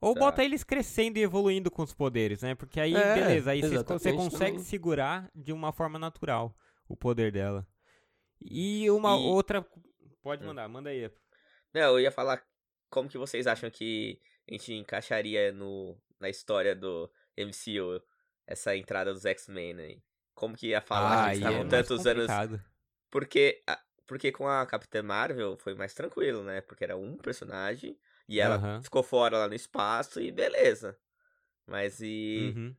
Ou 0.00 0.14
tá. 0.14 0.20
bota 0.20 0.44
eles 0.44 0.64
crescendo 0.64 1.18
e 1.18 1.22
evoluindo 1.22 1.70
com 1.70 1.82
os 1.82 1.92
poderes, 1.92 2.40
né? 2.40 2.54
Porque 2.54 2.80
aí, 2.80 2.94
é, 2.94 3.14
beleza, 3.14 3.50
aí 3.50 3.60
você 3.60 4.12
consegue 4.12 4.52
também. 4.52 4.58
segurar 4.58 5.30
de 5.34 5.52
uma 5.52 5.72
forma 5.72 5.98
natural 5.98 6.56
o 6.88 6.96
poder 6.96 7.30
dela. 7.30 7.66
E 8.40 8.90
uma 8.90 9.16
e... 9.16 9.26
outra. 9.26 9.66
Pode 10.22 10.42
hum. 10.42 10.46
mandar, 10.46 10.66
manda 10.68 10.88
aí. 10.88 11.10
Não, 11.74 11.82
eu 11.82 12.00
ia 12.00 12.10
falar 12.10 12.42
como 12.88 13.08
que 13.08 13.18
vocês 13.18 13.46
acham 13.46 13.70
que 13.70 14.18
a 14.48 14.54
gente 14.54 14.72
encaixaria 14.72 15.52
no, 15.52 15.96
na 16.18 16.30
história 16.30 16.74
do 16.74 17.10
MCU 17.36 18.02
essa 18.50 18.76
entrada 18.76 19.12
dos 19.12 19.24
X-Men 19.24 19.78
aí. 19.78 20.02
Como 20.34 20.56
que 20.56 20.68
ia 20.68 20.80
falar 20.80 21.26
ah, 21.26 21.30
que 21.30 21.36
estavam 21.36 21.60
é 21.60 21.64
tantos 21.64 22.06
anos. 22.06 22.26
Porque, 23.10 23.62
porque 24.06 24.32
com 24.32 24.48
a 24.48 24.66
Capitã 24.66 25.02
Marvel 25.02 25.56
foi 25.56 25.74
mais 25.74 25.94
tranquilo, 25.94 26.42
né? 26.42 26.60
Porque 26.60 26.84
era 26.84 26.96
um 26.96 27.16
personagem 27.16 27.96
e 28.28 28.40
ela 28.40 28.58
uhum. 28.58 28.82
ficou 28.82 29.02
fora 29.02 29.38
lá 29.38 29.48
no 29.48 29.54
espaço 29.54 30.20
e 30.20 30.32
beleza. 30.32 30.96
Mas 31.66 32.00
e. 32.00 32.52
Uhum. 32.56 32.74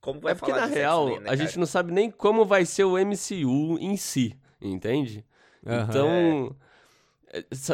Como 0.00 0.20
vai 0.20 0.32
é 0.32 0.34
porque, 0.34 0.52
na 0.52 0.66
real, 0.66 1.18
né, 1.18 1.30
a 1.30 1.34
gente 1.34 1.58
não 1.58 1.64
sabe 1.64 1.90
nem 1.90 2.10
como 2.10 2.44
vai 2.44 2.66
ser 2.66 2.84
o 2.84 2.98
MCU 2.98 3.78
em 3.80 3.96
si, 3.96 4.38
entende? 4.60 5.24
Uhum. 5.64 5.80
Então. 5.80 6.56
É. 6.60 6.64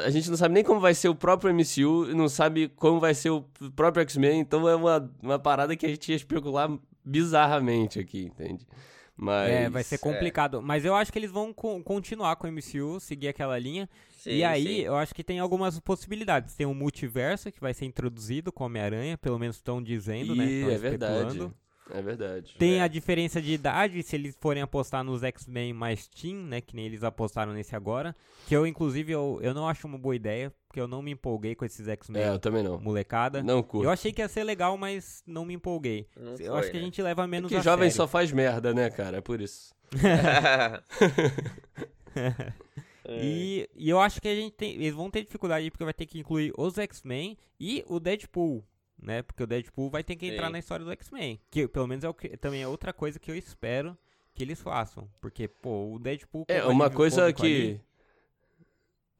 A 0.04 0.08
gente 0.08 0.30
não 0.30 0.38
sabe 0.38 0.54
nem 0.54 0.64
como 0.64 0.80
vai 0.80 0.94
ser 0.94 1.10
o 1.10 1.14
próprio 1.14 1.52
MCU, 1.52 2.14
não 2.14 2.30
sabe 2.30 2.68
como 2.68 2.98
vai 2.98 3.12
ser 3.12 3.28
o 3.28 3.42
próprio 3.76 4.00
X-Men, 4.02 4.40
então 4.40 4.66
é 4.66 4.74
uma, 4.74 5.12
uma 5.22 5.38
parada 5.38 5.76
que 5.76 5.84
a 5.84 5.88
gente 5.88 6.08
ia 6.08 6.16
especular 6.16 6.70
bizarramente 7.04 7.98
aqui, 7.98 8.24
entende? 8.24 8.66
Mas, 9.16 9.50
é, 9.50 9.68
vai 9.68 9.82
ser 9.82 9.98
complicado. 9.98 10.58
É. 10.58 10.60
Mas 10.60 10.84
eu 10.84 10.94
acho 10.94 11.12
que 11.12 11.18
eles 11.18 11.30
vão 11.30 11.52
co 11.52 11.82
continuar 11.82 12.36
com 12.36 12.48
o 12.48 12.52
MCU, 12.52 12.98
seguir 12.98 13.28
aquela 13.28 13.58
linha. 13.58 13.86
Sim, 14.16 14.30
e 14.30 14.44
aí, 14.44 14.64
sim. 14.64 14.80
eu 14.80 14.96
acho 14.96 15.14
que 15.14 15.22
tem 15.22 15.38
algumas 15.38 15.78
possibilidades. 15.78 16.54
Tem 16.54 16.66
um 16.66 16.72
multiverso 16.72 17.52
que 17.52 17.60
vai 17.60 17.74
ser 17.74 17.84
introduzido 17.84 18.50
com 18.50 18.64
Homem-Aranha, 18.64 19.18
pelo 19.18 19.38
menos 19.38 19.56
estão 19.56 19.82
dizendo, 19.82 20.34
né? 20.34 20.46
Tão 20.62 20.70
é 20.70 20.78
verdade. 20.78 21.50
É 21.92 22.02
verdade. 22.02 22.54
Tem 22.58 22.78
é. 22.78 22.82
a 22.82 22.88
diferença 22.88 23.40
de 23.40 23.52
idade, 23.52 24.02
se 24.02 24.16
eles 24.16 24.36
forem 24.40 24.62
apostar 24.62 25.02
nos 25.02 25.22
X-Men 25.22 25.72
mais 25.72 26.06
Teen, 26.08 26.36
né? 26.36 26.60
Que 26.60 26.76
nem 26.76 26.86
eles 26.86 27.02
apostaram 27.02 27.52
nesse 27.52 27.74
agora. 27.74 28.14
Que 28.46 28.56
eu, 28.56 28.66
inclusive, 28.66 29.12
eu, 29.12 29.38
eu 29.42 29.52
não 29.52 29.68
acho 29.68 29.86
uma 29.86 29.98
boa 29.98 30.14
ideia, 30.14 30.52
porque 30.68 30.80
eu 30.80 30.88
não 30.88 31.02
me 31.02 31.12
empolguei 31.12 31.54
com 31.54 31.64
esses 31.64 31.88
X-Men. 31.88 32.22
É, 32.22 32.28
eu 32.28 32.38
também 32.38 32.62
não. 32.62 32.78
Molecada. 32.80 33.42
Não 33.42 33.62
curto. 33.62 33.84
Eu 33.84 33.90
achei 33.90 34.12
que 34.12 34.20
ia 34.20 34.28
ser 34.28 34.44
legal, 34.44 34.76
mas 34.76 35.22
não 35.26 35.44
me 35.44 35.54
empolguei. 35.54 36.06
Não 36.16 36.32
eu 36.32 36.52
foi, 36.52 36.60
acho 36.60 36.70
que 36.70 36.76
a 36.76 36.80
né? 36.80 36.86
gente 36.86 37.02
leva 37.02 37.26
menos 37.26 37.50
é 37.50 37.56
que 37.56 37.62
jovem 37.62 37.90
sério. 37.90 37.96
só 37.96 38.08
faz 38.08 38.30
merda, 38.32 38.72
né, 38.72 38.90
cara? 38.90 39.18
É 39.18 39.20
por 39.20 39.40
isso. 39.40 39.74
e, 43.08 43.68
e 43.74 43.90
eu 43.90 43.98
acho 43.98 44.20
que 44.20 44.28
a 44.28 44.34
gente 44.34 44.52
tem, 44.52 44.74
eles 44.74 44.94
vão 44.94 45.10
ter 45.10 45.22
dificuldade 45.22 45.70
porque 45.70 45.84
vai 45.84 45.94
ter 45.94 46.06
que 46.06 46.20
incluir 46.20 46.52
os 46.56 46.78
X-Men 46.78 47.36
e 47.58 47.84
o 47.88 47.98
Deadpool 47.98 48.64
né? 49.02 49.22
Porque 49.22 49.42
o 49.42 49.46
Deadpool 49.46 49.90
vai 49.90 50.04
ter 50.04 50.16
que 50.16 50.26
entrar 50.26 50.46
Sim. 50.46 50.52
na 50.52 50.58
história 50.58 50.84
do 50.84 50.92
X-Men. 50.92 51.40
Que 51.50 51.66
pelo 51.66 51.86
menos 51.86 52.04
é 52.04 52.08
o 52.08 52.14
que, 52.14 52.36
também 52.36 52.62
é 52.62 52.68
outra 52.68 52.92
coisa 52.92 53.18
que 53.18 53.30
eu 53.30 53.36
espero 53.36 53.96
que 54.34 54.42
eles 54.42 54.60
façam. 54.60 55.08
Porque, 55.20 55.48
pô, 55.48 55.94
o 55.94 55.98
Deadpool. 55.98 56.44
É 56.48 56.64
uma 56.64 56.90
coisa 56.90 57.32
que. 57.32 57.44
Ali, 57.44 57.80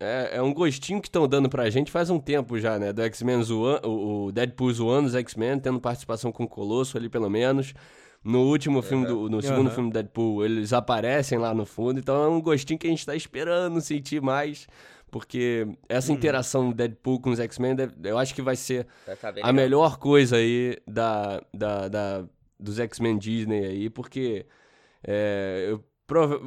é, 0.00 0.36
é 0.38 0.42
um 0.42 0.54
gostinho 0.54 1.00
que 1.00 1.08
estão 1.08 1.28
dando 1.28 1.48
pra 1.50 1.68
gente 1.68 1.90
faz 1.90 2.08
um 2.08 2.18
tempo 2.18 2.58
já, 2.58 2.78
né? 2.78 2.90
Do 2.92 3.02
X-Men 3.02 3.42
zoando, 3.42 3.90
o 3.90 4.32
Deadpool 4.32 4.72
zoando 4.72 5.08
os 5.08 5.14
X-Men, 5.14 5.58
tendo 5.58 5.78
participação 5.78 6.32
com 6.32 6.44
o 6.44 6.48
Colosso 6.48 6.96
ali 6.96 7.08
pelo 7.08 7.28
menos. 7.28 7.74
No 8.22 8.40
último 8.40 8.82
filme, 8.82 9.06
do, 9.06 9.30
no 9.30 9.40
segundo 9.40 9.68
uhum. 9.68 9.74
filme 9.74 9.90
do 9.90 9.94
Deadpool, 9.94 10.44
eles 10.44 10.74
aparecem 10.74 11.38
lá 11.38 11.54
no 11.54 11.64
fundo, 11.64 11.98
então 11.98 12.22
é 12.22 12.28
um 12.28 12.40
gostinho 12.40 12.78
que 12.78 12.86
a 12.86 12.90
gente 12.90 13.04
tá 13.04 13.16
esperando 13.16 13.80
sentir 13.80 14.20
mais. 14.20 14.66
Porque 15.10 15.66
essa 15.88 16.12
uhum. 16.12 16.18
interação 16.18 16.72
Deadpool 16.72 17.20
com 17.20 17.30
os 17.30 17.40
X-Men, 17.40 17.76
eu 18.04 18.16
acho 18.16 18.34
que 18.34 18.42
vai 18.42 18.56
ser 18.56 18.86
a 19.42 19.52
melhor 19.52 19.98
coisa 19.98 20.36
aí 20.36 20.76
da, 20.86 21.42
da, 21.52 21.88
da 21.88 22.24
dos 22.58 22.78
X-Men 22.78 23.18
Disney 23.18 23.64
aí, 23.64 23.90
porque 23.90 24.46
é, 25.02 25.66
eu, 25.68 25.84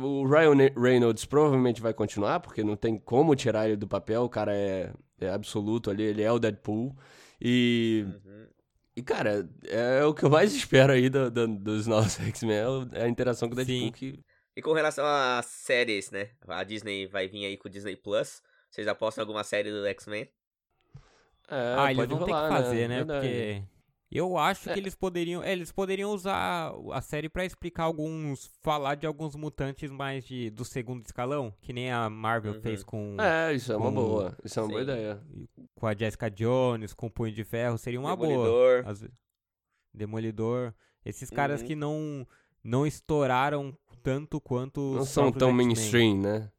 o 0.02 0.26
Ryan 0.26 0.72
Reynolds 0.78 1.26
provavelmente 1.26 1.82
vai 1.82 1.94
continuar, 1.94 2.40
porque 2.40 2.64
não 2.64 2.76
tem 2.76 2.98
como 2.98 3.36
tirar 3.36 3.68
ele 3.68 3.76
do 3.76 3.88
papel, 3.88 4.24
o 4.24 4.30
cara 4.30 4.56
é, 4.56 4.94
é 5.20 5.30
absoluto 5.30 5.90
ali, 5.90 6.04
ele 6.04 6.22
é 6.22 6.32
o 6.32 6.40
Deadpool. 6.40 6.96
E, 7.42 8.06
uhum. 8.06 8.48
e 8.96 9.02
cara, 9.02 9.50
é 9.66 10.06
o 10.06 10.14
que 10.14 10.24
eu 10.24 10.30
mais 10.30 10.54
espero 10.54 10.94
aí 10.94 11.10
do, 11.10 11.30
do, 11.30 11.48
dos 11.48 11.88
nossos 11.88 12.20
X-Men, 12.28 12.90
é 12.94 13.04
a 13.04 13.10
interação 13.10 13.50
com 13.50 13.54
o 13.54 13.58
Deadpool. 13.58 13.92
Que... 13.92 14.20
E 14.56 14.62
com 14.62 14.74
relação 14.74 15.04
às 15.06 15.48
séries, 15.48 16.12
né? 16.12 16.30
A 16.48 16.64
Disney 16.64 17.08
vai 17.08 17.28
vir 17.28 17.46
aí 17.46 17.58
com 17.58 17.68
o 17.68 17.72
Disney 17.72 17.96
Plus. 17.96 18.42
Vocês 18.74 18.88
apostam 18.88 19.22
alguma 19.22 19.44
série 19.44 19.70
do 19.70 19.86
X-Men? 19.86 20.28
É, 21.48 21.76
ah, 21.78 21.92
eles 21.92 22.08
vão 22.08 22.18
rolar, 22.18 22.50
ter 22.50 22.56
que 22.56 22.64
fazer, 22.64 22.90
né? 22.90 23.04
né? 23.04 23.06
Porque 23.06 23.64
eu 24.12 24.36
acho 24.36 24.68
é. 24.68 24.74
que 24.74 24.80
eles 24.80 24.96
poderiam, 24.96 25.44
é, 25.44 25.52
eles 25.52 25.72
poderiam 25.72 26.10
usar 26.10 26.74
a 26.92 27.00
série 27.00 27.30
para 27.30 27.46
explicar 27.46 27.84
alguns, 27.84 28.50
falar 28.64 28.96
de 28.96 29.06
alguns 29.06 29.36
mutantes 29.36 29.92
mais 29.92 30.26
de 30.26 30.50
do 30.50 30.66
segundo 30.66 31.06
escalão, 31.06 31.54
que 31.62 31.72
nem 31.72 31.92
a 31.92 32.10
Marvel 32.10 32.54
uhum. 32.54 32.62
fez 32.62 32.84
com 32.84 33.16
É, 33.22 33.54
isso 33.54 33.72
é 33.72 33.78
uma 33.78 33.92
boa. 33.92 34.36
Isso 34.44 34.60
é 34.60 34.64
uma 34.64 34.68
sim. 34.68 34.72
boa 34.72 34.82
ideia. 34.82 35.22
Com 35.76 35.86
a 35.86 35.94
Jessica 35.94 36.32
Jones, 36.32 36.96
com 36.96 37.06
o 37.06 37.12
Punho 37.12 37.32
de 37.32 37.44
Ferro, 37.44 37.78
seria 37.78 38.00
uma 38.00 38.18
Demolidor. 38.18 38.82
boa. 38.82 38.92
As, 38.92 39.08
Demolidor. 39.94 40.74
Esses 41.06 41.30
caras 41.30 41.62
uhum. 41.62 41.68
que 41.68 41.76
não 41.76 42.28
não 42.64 42.88
estouraram 42.88 43.78
tanto 44.02 44.42
quanto 44.42 44.96
Não 44.96 45.06
são 45.06 45.32
tão 45.32 45.52
mainstream, 45.52 46.18
né? 46.18 46.50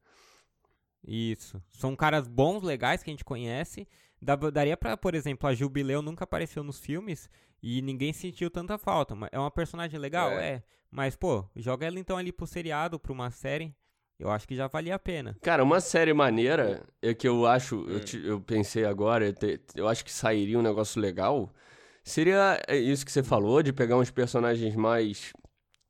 Isso. 1.06 1.62
São 1.70 1.94
caras 1.94 2.26
bons, 2.26 2.62
legais, 2.62 3.02
que 3.02 3.10
a 3.10 3.12
gente 3.12 3.24
conhece. 3.24 3.86
Daria 4.52 4.76
pra, 4.76 4.96
por 4.96 5.14
exemplo, 5.14 5.48
a 5.48 5.54
Jubileu 5.54 6.00
nunca 6.00 6.24
apareceu 6.24 6.64
nos 6.64 6.78
filmes 6.78 7.28
e 7.62 7.82
ninguém 7.82 8.12
sentiu 8.12 8.50
tanta 8.50 8.78
falta. 8.78 9.14
É 9.30 9.38
uma 9.38 9.50
personagem 9.50 9.98
legal? 9.98 10.30
É. 10.30 10.54
é. 10.54 10.62
Mas, 10.90 11.16
pô, 11.16 11.44
joga 11.56 11.86
ela 11.86 11.98
então 11.98 12.16
ali 12.16 12.32
pro 12.32 12.46
seriado, 12.46 12.98
pra 12.98 13.12
uma 13.12 13.30
série. 13.30 13.74
Eu 14.18 14.30
acho 14.30 14.46
que 14.46 14.54
já 14.54 14.68
valia 14.68 14.94
a 14.94 14.98
pena. 14.98 15.36
Cara, 15.42 15.64
uma 15.64 15.80
série 15.80 16.14
maneira 16.14 16.86
é 17.02 17.12
que 17.12 17.26
eu 17.26 17.46
acho, 17.46 17.84
eu, 17.88 18.00
te, 18.00 18.24
eu, 18.24 18.40
pensei 18.40 18.84
agora, 18.84 19.26
eu, 19.26 19.32
te, 19.32 19.60
eu 19.74 19.88
acho 19.88 20.04
que 20.04 20.12
sairia 20.12 20.58
um 20.58 20.62
negócio 20.62 21.00
legal. 21.00 21.52
Seria 22.04 22.62
é, 22.68 22.76
isso 22.76 23.04
que 23.04 23.10
você 23.10 23.24
falou, 23.24 23.62
de 23.62 23.72
pegar 23.72 23.96
uns 23.96 24.10
personagens 24.10 24.76
mais 24.76 25.32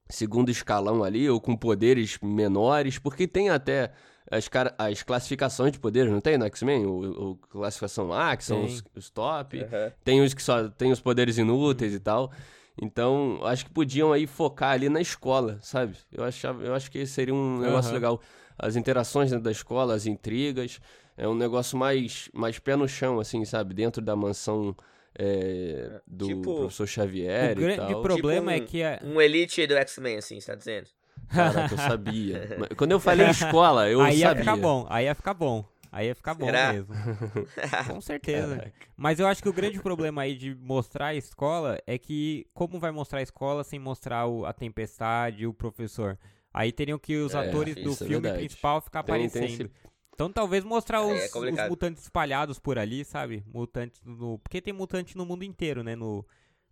segundo 0.08 0.50
escalão 0.50 1.04
ali, 1.04 1.28
ou 1.28 1.40
com 1.40 1.54
poderes 1.54 2.18
menores, 2.22 2.98
porque 2.98 3.28
tem 3.28 3.50
até 3.50 3.92
as, 4.34 4.50
as 4.78 5.02
classificações 5.02 5.72
de 5.72 5.78
poderes, 5.78 6.10
não 6.10 6.20
tem 6.20 6.36
no 6.36 6.44
X-Men? 6.46 6.86
O, 6.86 7.30
o, 7.30 7.36
classificação 7.36 8.12
A, 8.12 8.36
que 8.36 8.44
são 8.44 8.64
os, 8.64 8.82
os, 8.94 9.08
top. 9.08 9.58
Uhum. 9.58 9.92
Tem 10.02 10.20
os 10.20 10.34
que 10.34 10.42
só 10.42 10.68
tem 10.68 10.90
os 10.90 11.00
poderes 11.00 11.38
inúteis 11.38 11.92
uhum. 11.92 11.96
e 11.96 12.00
tal. 12.00 12.32
Então, 12.80 13.40
acho 13.44 13.64
que 13.64 13.70
podiam 13.70 14.12
aí 14.12 14.26
focar 14.26 14.72
ali 14.72 14.88
na 14.88 15.00
escola, 15.00 15.58
sabe? 15.62 15.96
Eu, 16.12 16.24
achava, 16.24 16.62
eu 16.64 16.74
acho 16.74 16.90
que 16.90 17.06
seria 17.06 17.32
um 17.32 17.58
negócio 17.60 17.90
uhum. 17.90 17.94
legal. 17.94 18.20
As 18.58 18.74
interações 18.74 19.30
dentro 19.30 19.44
da 19.44 19.52
escola, 19.52 19.94
as 19.94 20.06
intrigas. 20.06 20.80
É 21.16 21.28
um 21.28 21.34
negócio 21.34 21.78
mais, 21.78 22.28
mais 22.34 22.58
pé 22.58 22.74
no 22.74 22.88
chão, 22.88 23.20
assim, 23.20 23.44
sabe? 23.44 23.72
Dentro 23.72 24.02
da 24.02 24.16
mansão 24.16 24.74
é, 25.16 26.00
do 26.04 26.26
tipo, 26.26 26.56
professor 26.56 26.88
Xavier 26.88 27.56
o 27.56 27.70
e 27.70 27.76
tal. 27.76 28.00
O 28.00 28.02
problema 28.02 28.52
tipo 28.52 28.62
um, 28.62 28.64
é 28.64 28.68
que... 28.68 28.82
É... 28.82 29.00
Um 29.04 29.20
elite 29.20 29.64
do 29.64 29.74
X-Men, 29.74 30.16
assim, 30.16 30.40
você 30.40 30.50
tá 30.50 30.56
dizendo? 30.56 30.88
Caraca, 31.28 31.74
eu 31.74 31.78
sabia. 31.78 32.58
Quando 32.76 32.92
eu 32.92 33.00
falei 33.00 33.28
escola, 33.28 33.88
eu 33.88 34.00
aí 34.00 34.20
sabia. 34.20 34.28
Aí 34.28 34.34
ia 34.34 34.40
ficar 34.40 34.56
bom, 34.56 34.86
aí 34.88 35.04
ia 35.06 35.14
ficar 35.14 35.34
bom. 35.34 35.64
Aí 35.94 36.08
ia 36.08 36.14
ficar 36.14 36.34
bom 36.34 36.46
Será? 36.46 36.72
mesmo. 36.72 36.92
Com 37.86 38.00
certeza. 38.00 38.56
Caraca. 38.56 38.72
Mas 38.96 39.20
eu 39.20 39.28
acho 39.28 39.40
que 39.40 39.48
o 39.48 39.52
grande 39.52 39.78
problema 39.80 40.22
aí 40.22 40.34
de 40.34 40.52
mostrar 40.56 41.06
a 41.08 41.14
escola 41.14 41.78
é 41.86 41.96
que 41.96 42.46
como 42.52 42.80
vai 42.80 42.90
mostrar 42.90 43.20
a 43.20 43.22
escola 43.22 43.62
sem 43.62 43.78
mostrar 43.78 44.26
o, 44.26 44.44
a 44.44 44.52
tempestade 44.52 45.44
e 45.44 45.46
o 45.46 45.54
professor? 45.54 46.18
Aí 46.52 46.72
teriam 46.72 46.98
que 46.98 47.16
os 47.16 47.32
é, 47.32 47.38
atores 47.38 47.76
do 47.76 47.92
é 47.92 47.94
filme 47.94 48.28
é 48.28 48.32
principal 48.32 48.80
ficar 48.80 49.04
tem, 49.04 49.14
aparecendo. 49.14 49.46
Tem 49.46 49.54
esse... 49.54 49.70
Então 50.12 50.32
talvez 50.32 50.64
mostrar 50.64 51.00
os, 51.02 51.12
é, 51.12 51.26
é 51.26 51.52
os, 51.52 51.68
mutantes 51.68 52.02
espalhados 52.02 52.58
por 52.58 52.76
ali, 52.76 53.04
sabe? 53.04 53.44
Mutantes 53.46 54.00
no. 54.04 54.38
Porque 54.40 54.60
tem 54.60 54.72
mutante 54.72 55.16
no 55.16 55.24
mundo 55.24 55.44
inteiro, 55.44 55.84
né? 55.84 55.94
No, 55.94 56.26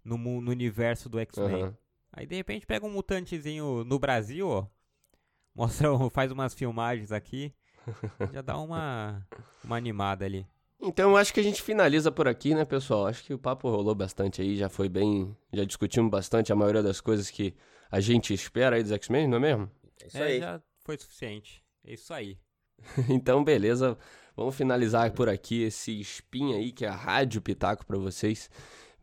no, 0.04 0.16
no 0.16 0.50
universo 0.50 1.08
do 1.08 1.20
X-Men. 1.20 1.64
Uhum. 1.64 1.74
Aí 2.12 2.26
de 2.26 2.34
repente 2.36 2.66
pega 2.66 2.84
um 2.84 2.90
mutantezinho 2.90 3.84
no 3.84 3.98
Brasil, 3.98 4.48
ó. 4.48 4.66
Mostra, 5.54 5.88
faz 6.10 6.30
umas 6.30 6.54
filmagens 6.54 7.12
aqui. 7.12 7.54
já 8.32 8.42
dá 8.42 8.58
uma, 8.58 9.26
uma 9.64 9.76
animada 9.76 10.24
ali. 10.24 10.46
Então 10.80 11.16
acho 11.16 11.32
que 11.32 11.40
a 11.40 11.42
gente 11.42 11.62
finaliza 11.62 12.10
por 12.10 12.26
aqui, 12.26 12.54
né, 12.54 12.64
pessoal? 12.64 13.06
Acho 13.06 13.22
que 13.22 13.32
o 13.32 13.38
papo 13.38 13.70
rolou 13.70 13.94
bastante 13.94 14.42
aí, 14.42 14.56
já 14.56 14.68
foi 14.68 14.88
bem. 14.88 15.36
Já 15.52 15.64
discutimos 15.64 16.10
bastante 16.10 16.52
a 16.52 16.56
maioria 16.56 16.82
das 16.82 17.00
coisas 17.00 17.30
que 17.30 17.54
a 17.90 18.00
gente 18.00 18.34
espera 18.34 18.76
aí 18.76 18.82
dos 18.82 18.92
X-Men, 18.92 19.28
não 19.28 19.36
é 19.36 19.40
mesmo? 19.40 19.70
É 20.02 20.06
isso 20.06 20.18
é, 20.18 20.22
aí. 20.22 20.40
Já 20.40 20.60
foi 20.80 20.98
suficiente. 20.98 21.62
É 21.84 21.94
isso 21.94 22.12
aí. 22.12 22.38
então, 23.08 23.44
beleza. 23.44 23.96
Vamos 24.34 24.56
finalizar 24.56 25.12
por 25.12 25.28
aqui 25.28 25.62
esse 25.62 26.00
spin 26.00 26.54
aí, 26.54 26.72
que 26.72 26.84
é 26.84 26.88
a 26.88 26.96
Rádio 26.96 27.42
Pitaco 27.42 27.86
para 27.86 27.98
vocês. 27.98 28.50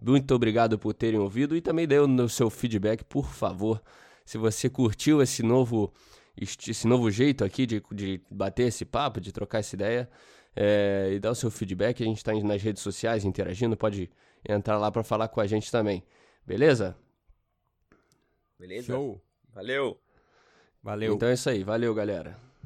Muito 0.01 0.33
obrigado 0.33 0.79
por 0.79 0.93
terem 0.93 1.19
ouvido 1.19 1.55
e 1.55 1.61
também 1.61 1.87
dê 1.87 1.99
o 1.99 2.29
seu 2.29 2.49
feedback, 2.49 3.03
por 3.03 3.25
favor. 3.25 3.81
Se 4.25 4.37
você 4.37 4.69
curtiu 4.69 5.21
esse 5.21 5.43
novo, 5.43 5.91
esse 6.37 6.87
novo 6.87 7.11
jeito 7.11 7.43
aqui 7.43 7.65
de, 7.65 7.83
de 7.91 8.21
bater 8.31 8.67
esse 8.67 8.85
papo, 8.85 9.19
de 9.19 9.31
trocar 9.31 9.59
essa 9.59 9.75
ideia, 9.75 10.09
é, 10.55 11.09
e 11.13 11.19
dar 11.19 11.31
o 11.31 11.35
seu 11.35 11.51
feedback. 11.51 12.01
A 12.01 12.05
gente 12.05 12.17
está 12.17 12.33
nas 12.33 12.61
redes 12.61 12.81
sociais 12.81 13.25
interagindo, 13.25 13.75
pode 13.75 14.09
entrar 14.47 14.77
lá 14.77 14.91
para 14.91 15.03
falar 15.03 15.27
com 15.27 15.41
a 15.41 15.47
gente 15.47 15.71
também. 15.71 16.03
Beleza? 16.45 16.95
Beleza. 18.57 18.93
Show. 18.93 19.21
Valeu. 19.53 19.99
Valeu. 20.81 21.13
Então 21.13 21.29
é 21.29 21.33
isso 21.33 21.49
aí. 21.49 21.63
Valeu, 21.63 21.93
galera. 21.93 22.48